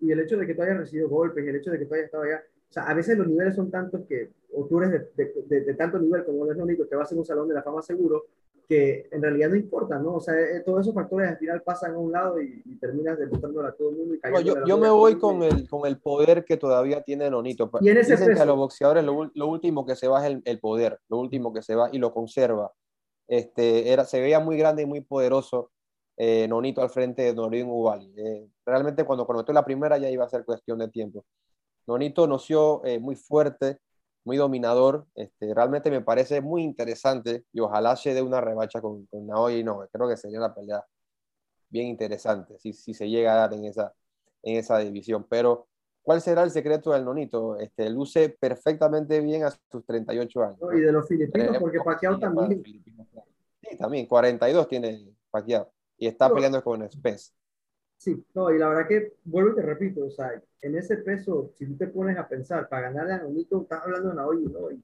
y, 0.00 0.10
el 0.10 0.20
hecho 0.20 0.36
de 0.36 0.46
que 0.46 0.54
tú 0.54 0.62
hayas 0.62 0.78
recibido 0.78 1.08
golpes 1.08 1.44
y 1.44 1.48
el 1.48 1.56
hecho 1.56 1.70
de 1.70 1.78
que 1.78 1.86
tú 1.86 1.94
hayas 1.94 2.06
estado 2.06 2.24
allá, 2.24 2.42
o 2.68 2.72
sea, 2.72 2.84
a 2.84 2.94
veces 2.94 3.18
los 3.18 3.26
niveles 3.26 3.54
son 3.54 3.70
tantos 3.70 4.02
que, 4.08 4.30
o 4.54 4.66
tú 4.66 4.80
eres 4.80 5.14
de, 5.14 5.32
de, 5.46 5.74
tanto 5.74 5.98
nivel 5.98 6.24
como 6.24 6.50
es 6.50 6.56
único, 6.56 6.86
te 6.86 6.96
vas 6.96 7.10
en 7.12 7.18
un 7.18 7.24
salón 7.24 7.48
de 7.48 7.54
la 7.54 7.62
fama 7.62 7.82
seguro, 7.82 8.26
que 8.68 9.08
en 9.10 9.20
realidad 9.20 9.50
no 9.50 9.56
importa, 9.56 9.98
¿no? 9.98 10.14
O 10.14 10.20
sea, 10.20 10.34
eh, 10.34 10.62
todos 10.64 10.82
esos 10.82 10.94
factores 10.94 11.28
al 11.28 11.36
final 11.36 11.62
pasan 11.62 11.94
a 11.94 11.98
un 11.98 12.12
lado 12.12 12.40
y, 12.40 12.62
terminas 12.80 13.18
demostrándolo 13.18 13.68
a 13.68 13.72
todo 13.72 13.90
el 13.90 13.96
mundo. 13.96 14.14
Y 14.14 14.44
yo, 14.44 14.54
yo 14.64 14.78
me 14.78 14.88
voy 14.88 15.18
con 15.18 15.42
el, 15.42 15.68
con 15.68 15.86
el 15.86 15.98
poder 15.98 16.44
que 16.44 16.56
todavía 16.56 17.02
tiene 17.02 17.28
Nonito. 17.28 17.70
Y 17.80 17.90
en 17.90 17.98
ese 17.98 18.12
Dicen 18.12 18.34
que 18.34 18.40
a 18.40 18.46
los 18.46 18.56
boxeadores 18.56 19.04
lo, 19.04 19.30
lo, 19.34 19.46
último 19.48 19.84
que 19.84 19.96
se 19.96 20.08
va 20.08 20.24
es 20.24 20.32
el, 20.32 20.42
el, 20.44 20.58
poder, 20.58 20.98
lo 21.08 21.18
último 21.18 21.52
que 21.52 21.62
se 21.62 21.74
va 21.74 21.90
y 21.92 21.98
lo 21.98 22.14
conserva. 22.14 22.72
Este, 23.28 23.92
era, 23.92 24.04
se 24.04 24.20
veía 24.20 24.40
muy 24.40 24.56
grande 24.56 24.82
y 24.82 24.86
muy 24.86 25.00
poderoso 25.00 25.70
eh, 26.16 26.46
Nonito 26.48 26.82
al 26.82 26.90
frente 26.90 27.22
de 27.22 27.34
Norin 27.34 27.68
Ubali. 27.68 28.12
Eh, 28.16 28.48
realmente 28.64 29.04
cuando 29.04 29.26
conectó 29.26 29.52
la 29.52 29.64
primera 29.64 29.98
ya 29.98 30.10
iba 30.10 30.24
a 30.24 30.28
ser 30.28 30.44
cuestión 30.44 30.78
de 30.78 30.88
tiempo. 30.88 31.24
Nonito 31.86 32.26
noció 32.26 32.84
eh, 32.84 32.98
muy 32.98 33.16
fuerte, 33.16 33.78
muy 34.24 34.36
dominador. 34.36 35.06
Este, 35.14 35.54
realmente 35.54 35.90
me 35.90 36.00
parece 36.00 36.40
muy 36.40 36.62
interesante 36.62 37.44
y 37.52 37.60
ojalá 37.60 37.96
se 37.96 38.14
dé 38.14 38.22
una 38.22 38.40
revancha 38.40 38.80
con, 38.80 39.06
con 39.06 39.26
Naoya 39.26 39.62
no. 39.64 39.86
Creo 39.90 40.08
que 40.08 40.16
sería 40.16 40.38
una 40.38 40.54
pelea 40.54 40.84
bien 41.70 41.88
interesante 41.88 42.58
si, 42.58 42.72
si 42.72 42.92
se 42.92 43.08
llega 43.08 43.32
a 43.32 43.36
dar 43.36 43.54
en 43.54 43.64
esa, 43.64 43.92
en 44.42 44.56
esa 44.56 44.78
división. 44.78 45.26
Pero, 45.28 45.66
¿cuál 46.02 46.20
será 46.20 46.42
el 46.42 46.50
secreto 46.50 46.92
del 46.92 47.04
Nonito? 47.04 47.58
Este, 47.58 47.88
luce 47.90 48.28
perfectamente 48.28 49.20
bien 49.20 49.44
a 49.44 49.50
sus 49.50 49.84
38 49.86 50.42
años. 50.42 50.58
y 50.76 50.80
de 50.80 50.92
los 50.92 51.08
filipinos, 51.08 51.56
porque 51.58 51.78
Pacquiao 51.80 52.18
también. 52.18 52.62
Sí, 52.62 53.76
también, 53.78 54.06
42 54.06 54.68
tiene 54.68 55.08
Pacquiao 55.30 55.72
y 56.02 56.08
está 56.08 56.34
peleando 56.34 56.60
con 56.64 56.90
Spence. 56.90 57.30
Sí, 57.96 58.26
no, 58.34 58.52
y 58.52 58.58
la 58.58 58.68
verdad 58.68 58.88
que, 58.88 59.14
vuelvo 59.22 59.52
y 59.52 59.54
te 59.54 59.62
repito, 59.62 60.04
o 60.04 60.10
sea, 60.10 60.32
en 60.60 60.76
ese 60.76 60.96
peso, 60.96 61.52
si 61.56 61.64
tú 61.64 61.76
te 61.76 61.86
pones 61.86 62.18
a 62.18 62.26
pensar, 62.26 62.68
para 62.68 62.90
ganarle 62.90 63.12
a 63.12 63.18
Nonito, 63.18 63.62
estás 63.62 63.84
hablando 63.84 64.08
de 64.08 64.14
Naoyi, 64.16 64.46
¿no? 64.46 64.72
Y 64.72 64.82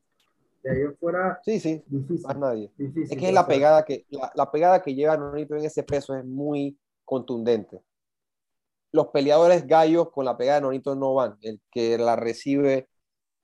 de 0.62 0.70
ahí 0.70 0.94
fuera, 1.00 1.40
sí, 1.44 1.58
sí, 1.58 1.82
difícil. 1.88 2.24
Más 2.24 2.38
nadie. 2.38 2.70
es 2.78 3.18
que 3.18 3.32
la 3.32 3.48
pegada 3.48 3.84
que, 3.84 4.06
la, 4.10 4.30
la, 4.32 4.48
pegada 4.52 4.80
que 4.80 4.94
lleva 4.94 5.16
Nonito 5.16 5.56
en 5.56 5.64
ese 5.64 5.82
peso 5.82 6.14
es 6.14 6.24
muy 6.24 6.78
contundente. 7.04 7.82
Los 8.92 9.08
peleadores 9.08 9.66
gallos 9.66 10.10
con 10.12 10.24
la 10.24 10.36
pegada 10.36 10.60
de 10.60 10.66
Nonito 10.66 10.94
no 10.94 11.14
van. 11.14 11.36
El 11.42 11.60
que 11.72 11.98
la 11.98 12.14
recibe 12.14 12.88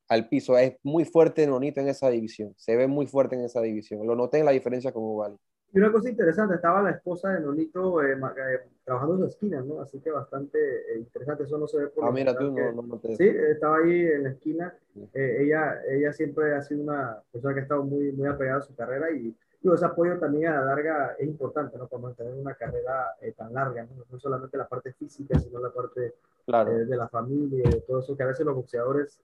al 0.09 0.29
piso 0.29 0.57
es 0.57 0.77
muy 0.85 1.05
fuerte 1.05 1.45
Nonito 1.49 1.81
en 1.81 1.89
esa 1.89 2.09
división. 2.09 2.55
Se 2.57 2.77
ve 2.77 2.87
muy 2.87 3.09
fuerte 3.09 3.35
en 3.35 3.43
esa 3.43 3.61
división. 3.61 4.07
Lo 4.07 4.15
noté 4.15 4.39
en 4.39 4.45
la 4.45 4.53
diferencia 4.53 4.93
con 4.93 5.03
Ugali. 5.03 5.37
Y 5.75 5.79
una 5.79 5.91
cosa 5.91 6.09
interesante, 6.09 6.55
estaba 6.55 6.81
la 6.83 6.91
esposa 6.93 7.31
de 7.31 7.41
Nonito 7.41 8.01
eh, 8.01 8.13
eh, 8.13 8.61
trabajando 8.85 9.15
en 9.15 9.21
su 9.23 9.27
esquina, 9.27 9.61
¿no? 9.61 9.81
Así 9.81 9.99
que 9.99 10.09
bastante 10.13 10.57
eh, 10.61 10.99
interesante, 10.99 11.43
eso 11.43 11.59
no 11.59 11.67
se 11.67 11.79
ve 11.79 11.89
por 11.89 12.05
Ah, 12.05 12.13
mira, 12.13 12.33
tú 12.39 12.53
no, 12.53 12.81
no, 12.81 12.99
te... 13.01 13.17
Sí, 13.17 13.27
estaba 13.27 13.79
ahí 13.79 14.07
en 14.07 14.23
la 14.23 14.31
esquina. 14.31 14.73
ella, 15.13 15.83
ella 15.89 16.13
siempre 16.13 16.55
ha 16.55 16.63
sido 16.63 16.85
una 16.85 17.21
persona 17.33 17.55
que 17.55 17.61
ha 17.61 17.63
estado 17.65 17.83
muy, 17.83 18.13
muy 18.13 18.29
apegada 18.29 18.59
a 18.59 18.63
su 18.63 18.73
carrera 18.77 19.11
y 19.11 19.35
digo, 19.61 19.75
ese 19.75 19.85
apoyo 19.85 20.17
también 20.21 20.53
a 20.53 20.61
la 20.61 20.65
larga 20.67 21.17
es 21.19 21.27
importante, 21.27 21.77
¿no? 21.77 21.89
Para 21.89 22.03
mantener 22.03 22.35
una 22.35 22.55
carrera 22.55 23.09
tan 23.37 23.53
larga, 23.53 23.83
¿no? 23.83 24.05
No 24.09 24.21
solamente 24.21 24.57
la 24.57 24.69
parte 24.69 24.93
física, 24.93 25.41
sino 25.41 25.59
la 25.59 25.71
parte 25.71 26.15
claro. 26.47 26.71
de 26.71 26.97
la 26.97 27.09
familia 27.09 27.65
y 27.67 27.71
de 27.73 27.81
todo 27.81 27.99
eso, 27.99 28.17
que 28.17 28.23
a 28.23 28.27
veces 28.27 28.47
los 28.47 28.55
boxeadores 28.55 29.19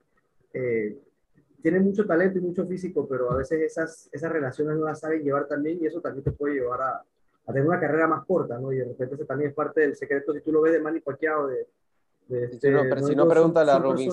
tienen 1.62 1.84
mucho 1.84 2.06
talento 2.06 2.38
y 2.38 2.42
mucho 2.42 2.66
físico, 2.66 3.06
pero 3.08 3.30
a 3.30 3.36
veces 3.36 3.60
esas, 3.60 4.08
esas 4.12 4.32
relaciones 4.32 4.76
no 4.76 4.84
las 4.84 5.00
saben 5.00 5.22
llevar 5.22 5.46
también 5.46 5.78
y 5.80 5.86
eso 5.86 6.00
también 6.00 6.24
te 6.24 6.32
puede 6.32 6.54
llevar 6.54 6.80
a, 6.80 7.04
a 7.46 7.52
tener 7.52 7.66
una 7.66 7.80
carrera 7.80 8.06
más 8.06 8.24
corta, 8.24 8.58
¿no? 8.58 8.72
Y 8.72 8.78
de 8.78 8.84
repente 8.84 9.14
eso 9.14 9.24
también 9.24 9.50
es 9.50 9.56
parte 9.56 9.80
del 9.80 9.96
secreto, 9.96 10.32
si 10.32 10.40
tú 10.40 10.52
lo 10.52 10.62
ves 10.62 10.72
de 10.72 10.80
Manny 10.80 11.00
Pacquiao, 11.00 11.48
de... 11.48 11.66
de 12.28 12.44
este, 12.44 12.70
no, 12.70 12.82
pero 12.82 13.02
si 13.02 13.14
no, 13.14 13.28
pregúntale 13.28 13.70
a 13.70 13.78
Robin 13.78 14.10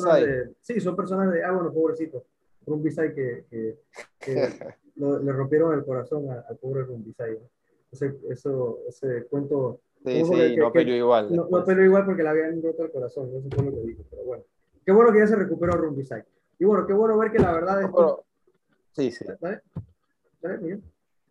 Sí, 0.62 0.80
son 0.80 0.96
personas 0.96 1.32
de, 1.32 1.44
ah, 1.44 1.52
bueno, 1.52 1.72
pobrecito, 1.72 2.26
Rumbisai 2.66 3.14
que, 3.14 3.46
que, 3.50 3.78
que 4.20 4.50
le 4.96 5.32
rompieron 5.32 5.74
el 5.74 5.86
corazón 5.86 6.30
al, 6.30 6.58
pobre 6.58 6.84
Rumbisai, 6.84 7.34
¿no? 7.34 7.50
Ese, 7.92 8.16
eso, 8.30 8.80
ese 8.88 9.26
cuento... 9.26 9.80
Sí, 10.06 10.24
sí, 10.24 10.56
no 10.58 10.72
peleó 10.72 10.96
igual. 10.96 11.34
No, 11.36 11.48
no 11.50 11.66
peleó 11.66 11.86
igual 11.86 12.06
porque 12.06 12.24
le 12.24 12.30
habían 12.30 12.62
roto 12.62 12.84
el 12.84 12.92
corazón, 12.92 13.30
eso 13.36 13.48
fue 13.56 13.66
lo 13.66 13.72
que 13.72 13.82
dijo, 13.82 14.04
pero 14.10 14.24
bueno. 14.24 14.44
Qué 14.86 14.92
bueno 14.92 15.12
que 15.12 15.20
ya 15.20 15.28
se 15.28 15.36
recuperó 15.36 15.74
Rumbisai. 15.74 16.24
Y 16.60 16.66
bueno, 16.66 16.86
qué 16.88 16.94
bueno 16.94 17.18
ver 17.18 17.32
que 17.32 17.40
la 17.40 17.52
verdad 17.52 17.82
es... 17.84 17.90
sí, 18.94 19.12
sí. 19.12 19.26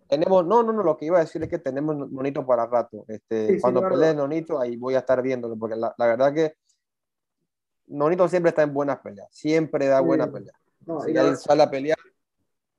Tenemos, 0.08 0.46
no, 0.46 0.62
no, 0.62 0.72
no, 0.72 0.82
lo 0.84 0.96
que 0.96 1.06
iba 1.06 1.18
a 1.18 1.22
decir 1.22 1.42
es 1.42 1.48
que 1.48 1.58
tenemos 1.58 1.96
Nonito 2.10 2.46
para 2.46 2.66
rato. 2.66 3.04
Este, 3.08 3.60
cuando 3.60 3.82
pelee 3.88 4.14
Nonito, 4.14 4.60
ahí 4.60 4.76
voy 4.76 4.94
a 4.94 5.00
estar 5.00 5.20
viéndolo, 5.20 5.56
porque 5.56 5.74
la, 5.74 5.92
la, 5.98 6.06
verdad 6.06 6.32
que 6.32 6.54
Nonito 7.88 8.28
siempre 8.28 8.50
está 8.50 8.62
en 8.62 8.72
buenas 8.72 9.00
peleas, 9.00 9.28
siempre 9.32 9.86
da 9.86 10.00
buenas 10.00 10.28
peleas. 10.28 10.56
No, 10.86 11.00
si 11.00 11.10
él 11.10 11.36
sale 11.36 11.64
a 11.64 11.70
pelear, 11.70 11.95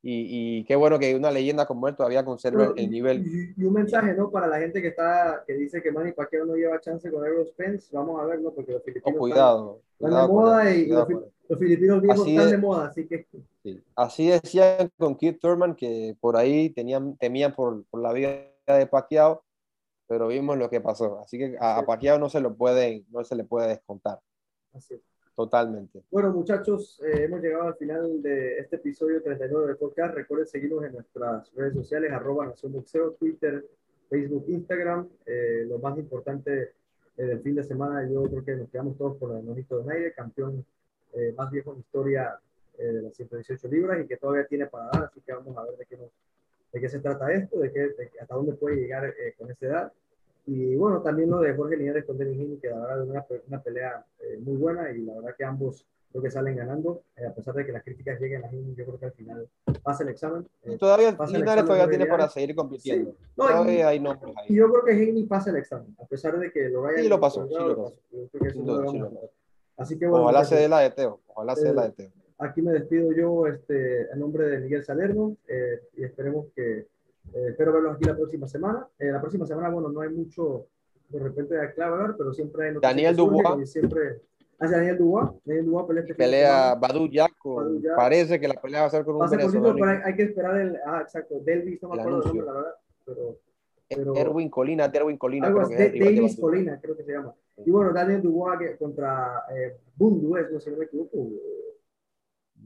y, 0.10 0.60
y, 0.60 0.64
qué 0.64 0.78
bueno 0.78 0.98
que 0.98 1.14
una 1.16 1.32
leyenda 1.32 1.66
como 1.66 1.86
él 1.90 1.96
todavía 1.98 2.24
conserva 2.24 2.72
el, 2.78 2.90
nivel. 2.90 3.54
Y, 3.58 3.66
un 3.66 3.74
mensaje, 3.74 4.14
¿no? 4.14 4.32
Para 4.32 4.48
la 4.48 4.58
gente 4.58 4.82
que 4.82 4.88
está 4.88 5.44
que 5.46 5.54
dice 5.56 5.84
que 5.84 5.92
Manny 5.92 6.14
Pacquiao 6.14 6.46
no 6.46 6.56
lleva 6.56 6.80
chance 6.80 7.12
con 7.12 7.26
Errol 7.26 7.46
Spence, 7.46 7.90
vamos 7.92 8.22
a 8.22 8.26
ver, 8.26 8.40
¿no? 8.40 8.52
Porque 8.52 8.72
los 8.72 8.84
filipinos 8.84 9.18
oh, 9.18 9.20
cuidado, 9.20 9.82
están, 10.00 10.22
de 10.22 10.28
moda 10.34 10.74
y 10.74 10.86
los, 10.86 11.10
los, 11.50 11.60
filipinos 11.60 12.02
viejos 12.02 12.22
así 12.22 12.38
están 12.38 12.52
de 12.52 12.58
moda, 12.58 12.88
así 12.88 13.06
que... 13.06 13.28
Sí. 13.64 13.84
Así 13.98 14.30
decían 14.30 14.90
con 14.98 15.18
Keith 15.18 15.42
Thurman 15.42 15.76
que 15.76 16.16
por 16.22 16.38
ahí 16.38 16.70
tenían, 16.70 17.18
temían 17.18 17.54
por, 17.54 17.84
por 17.88 18.02
la 18.02 18.14
vida 18.14 18.30
de 18.66 18.88
Pacquiao, 18.88 19.44
pero 20.08 20.30
vimos 20.30 20.58
lo 20.58 20.70
que 20.70 20.80
pasó. 20.80 21.20
Así 21.20 21.38
que 21.38 21.58
a, 21.60 21.80
a 21.80 21.86
Pacquiao 21.86 22.18
no 22.18 22.30
se, 22.30 22.40
lo 22.40 22.56
puede, 22.56 23.04
no 23.10 23.26
se 23.26 23.36
le 23.36 23.44
puede 23.44 23.68
descontar. 23.68 24.22
Así 24.74 24.94
es. 24.94 25.02
Totalmente. 25.38 26.02
Bueno, 26.10 26.34
muchachos, 26.34 27.00
eh, 27.06 27.26
hemos 27.26 27.40
llegado 27.44 27.68
al 27.68 27.76
final 27.76 28.24
de 28.24 28.58
este 28.58 28.78
episodio 28.78 29.22
39 29.22 29.68
del 29.68 29.78
podcast. 29.78 30.16
Recuerden 30.16 30.48
seguirnos 30.48 30.84
en 30.84 30.94
nuestras 30.94 31.54
redes 31.54 31.76
sociales, 31.76 32.12
arroba 32.12 32.48
Nación 32.48 32.72
Boxeo, 32.74 33.12
Twitter, 33.12 33.64
Facebook, 34.10 34.46
Instagram. 34.48 35.08
Eh, 35.28 35.64
lo 35.70 35.78
más 35.78 35.96
importante 36.00 36.72
eh, 37.16 37.24
del 37.24 37.40
fin 37.42 37.54
de 37.54 37.64
semana, 37.64 38.10
yo 38.10 38.24
creo 38.24 38.44
que 38.44 38.56
nos 38.56 38.68
quedamos 38.72 38.98
todos 38.98 39.18
con 39.18 39.38
el 39.38 39.46
Nonito 39.46 39.78
Donaire, 39.78 40.12
campeón 40.14 40.66
más 41.36 41.52
viejo 41.52 41.74
en 41.74 41.80
historia 41.80 42.40
de 42.78 43.02
las 43.02 43.16
118 43.16 43.68
libras 43.68 44.04
y 44.04 44.08
que 44.08 44.18
todavía 44.18 44.48
tiene 44.48 44.66
para 44.66 44.86
dar. 44.86 45.04
Así 45.04 45.22
que 45.22 45.34
vamos 45.34 45.56
a 45.56 45.64
ver 45.64 45.78
de 45.78 45.86
qué, 45.86 45.98
nos, 45.98 46.10
de 46.72 46.82
qué 46.82 46.90
se 46.90 47.00
trata 47.00 47.32
esto, 47.32 47.60
de, 47.60 47.72
qué, 47.72 47.92
hasta 48.20 48.36
dónde 48.36 48.54
puede 48.54 48.78
llegar 48.78 49.14
con 49.38 49.52
esa 49.52 49.66
edad. 49.68 49.94
Y 50.48 50.78
bueno, 50.78 51.02
también 51.02 51.30
lo 51.30 51.42
de 51.42 51.54
Jorge 51.54 51.76
Linares 51.76 52.06
con 52.06 52.18
Denis 52.18 52.38
Gini, 52.38 52.58
que 52.58 52.70
la 52.70 52.80
verdad 52.80 53.04
es 53.04 53.10
una, 53.10 53.26
una 53.50 53.62
pelea 53.62 54.06
eh, 54.20 54.40
muy 54.40 54.56
buena 54.56 54.90
y 54.92 55.00
la 55.00 55.16
verdad 55.16 55.36
que 55.38 55.44
ambos 55.44 55.86
creo 56.10 56.24
que 56.24 56.32
salen 56.32 56.56
ganando, 56.56 57.04
eh, 57.18 57.26
a 57.26 57.34
pesar 57.34 57.54
de 57.54 57.66
que 57.66 57.74
las 57.74 57.84
críticas 57.84 58.18
lleguen 58.22 58.46
a 58.46 58.48
Gini, 58.48 58.74
yo 58.74 58.86
creo 58.86 58.98
que 58.98 59.06
al 59.08 59.12
final 59.12 59.50
pasa 59.84 60.04
el 60.04 60.10
examen. 60.10 60.48
Eh, 60.64 60.78
todavía 60.78 61.18
Linares 61.28 61.66
todavía 61.66 61.90
tiene 61.90 62.06
para 62.06 62.30
seguir 62.30 62.56
compitiendo. 62.56 63.12
Sí. 63.12 63.18
No, 63.36 63.46
todavía 63.46 63.74
y, 63.74 63.82
hay 63.82 64.00
nombres 64.00 64.34
ahí. 64.38 64.56
Yo 64.56 64.72
creo 64.72 64.86
que 64.86 65.06
Gini 65.06 65.24
pasa 65.24 65.50
el 65.50 65.58
examen, 65.58 65.94
a 66.02 66.06
pesar 66.06 66.40
de 66.40 66.50
que 66.50 66.70
lo 66.70 66.82
vaya 66.82 67.00
Sí, 67.00 67.10
lo 67.10 67.20
pasó, 67.20 67.46
sí 67.46 67.54
lo 67.54 67.84
pasó. 67.84 67.96
No, 68.56 69.10
Así 69.76 70.00
que 70.00 70.08
bueno. 70.08 70.24
Ojalá 70.24 70.46
se 70.46 70.56
dé 70.56 70.70
la 70.70 70.80
de 70.80 70.92
Teo, 70.92 71.20
ojalá 71.28 71.58
se 71.58 71.68
dé 71.68 71.74
la 71.74 71.84
de 71.84 71.92
Teo. 71.92 72.12
Aquí 72.40 72.62
me 72.62 72.72
despido 72.72 73.12
yo 73.12 73.48
este, 73.48 74.10
en 74.12 74.20
nombre 74.20 74.48
de 74.48 74.60
Miguel 74.60 74.86
Salerno 74.86 75.36
y 75.98 76.04
esperemos 76.06 76.46
que, 76.56 76.88
espero 77.34 77.74
verlos 77.74 77.96
aquí 77.96 78.06
la 78.06 78.16
próxima 78.16 78.48
semana. 78.48 78.88
la 79.00 79.20
próxima 79.20 79.46
semana, 79.46 79.70
bueno, 79.70 79.90
no 79.90 80.02
hay 80.02 80.10
mucho 80.10 80.68
de 81.10 81.20
repente 81.20 81.60
a 81.60 81.74
clavar, 81.74 82.16
pero 82.18 82.34
siempre 82.34 82.70
hay 82.70 82.76
Daniel 82.82 83.16
Dubois. 83.16 83.72
siempre, 83.72 84.22
Hacia 84.60 84.78
Daniel 84.78 84.98
Dubois. 84.98 85.30
Daniel 85.46 85.66
Dubois 85.66 85.88
pelea, 85.88 86.02
este 86.02 86.16
pelea 86.16 86.76
Badu 86.76 87.08
Jaco. 87.12 87.64
Parece 87.96 88.40
que 88.40 88.48
la 88.48 88.56
pelea 88.56 88.82
va 88.82 88.88
a 88.88 88.90
ser 88.90 89.06
con 89.06 89.16
un 89.16 89.30
venezolano. 89.30 89.76
Pero 89.76 90.02
hay, 90.04 90.16
que 90.16 90.24
esperar 90.24 90.60
el. 90.60 90.78
Ah, 90.86 91.02
exacto. 91.02 91.40
Delvis, 91.44 91.82
no 91.84 91.90
me 91.90 92.02
acuerdo 92.02 92.22
el 92.22 92.28
nombre, 92.28 92.46
la 92.46 92.54
verdad. 92.54 92.76
Pero, 93.06 93.40
pero, 93.88 94.16
Erwin 94.16 94.50
Colina, 94.50 94.92
Erwin 94.92 95.18
Colina. 95.18 95.48
Algo 95.48 95.62
creo 95.68 95.92
que 95.92 96.00
Davis 96.00 96.40
Colina, 96.40 96.80
creo 96.82 96.98
que 96.98 97.04
se 97.04 97.12
llama. 97.12 97.34
Y 97.64 97.70
bueno, 97.70 97.94
Daniel 97.94 98.22
Dubois 98.22 98.78
contra 98.78 99.44
eh, 99.56 99.78
Bundu, 99.96 100.38
es, 100.38 100.52
no 100.52 100.60
sé 100.60 100.66
si 100.66 100.72
no 100.72 100.78
me 100.78 100.86
equivoco. 100.86 101.18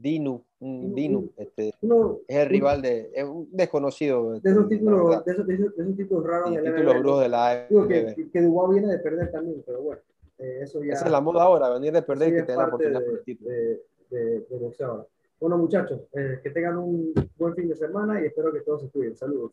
Dinu, 0.02 0.44
Dinu, 0.58 1.30
este, 1.36 1.68
es 1.68 2.36
el 2.36 2.48
rival 2.48 2.82
de, 2.82 3.10
es 3.14 3.24
un 3.24 3.48
desconocido. 3.52 4.32
De 4.40 4.50
esos 4.50 4.68
títulos, 4.68 5.24
de 5.24 5.32
esos, 5.32 5.46
de 5.46 5.54
esos, 5.54 5.96
títulos 5.96 6.26
raros 6.26 6.50
de 6.50 6.60
la 6.62 6.70
títulos 6.74 6.98
brujos 7.00 7.22
de 7.22 7.28
la 7.28 7.66
Digo 7.68 7.86
que, 7.86 8.28
que 8.32 8.42
Dubois 8.42 8.70
viene 8.70 8.92
de 8.92 8.98
perder 8.98 9.30
también, 9.30 9.62
pero 9.64 9.80
bueno, 9.80 10.02
eh, 10.38 10.60
eso 10.62 10.82
ya. 10.82 10.94
Esa 10.94 11.04
es 11.04 11.10
la 11.12 11.20
moda 11.20 11.44
ahora, 11.44 11.68
venir 11.70 11.92
de 11.92 12.02
perder 12.02 12.30
y 12.30 12.32
que 12.32 12.42
te 12.42 12.56
la 12.56 12.66
oportunidad 12.66 13.00
de, 13.00 13.06
por 13.06 13.22
título. 13.22 13.50
De, 13.50 13.82
de, 14.10 14.40
de 14.40 14.58
boxeo 14.58 14.86
ahora. 14.88 15.06
Bueno, 15.40 15.58
muchachos, 15.58 16.00
eh, 16.12 16.40
que 16.42 16.50
tengan 16.50 16.78
un 16.78 17.12
buen 17.36 17.54
fin 17.54 17.68
de 17.68 17.76
semana 17.76 18.20
y 18.20 18.26
espero 18.26 18.52
que 18.52 18.60
todos 18.60 18.82
se 18.82 18.88
cuiden. 18.90 19.16
Saludos. 19.16 19.52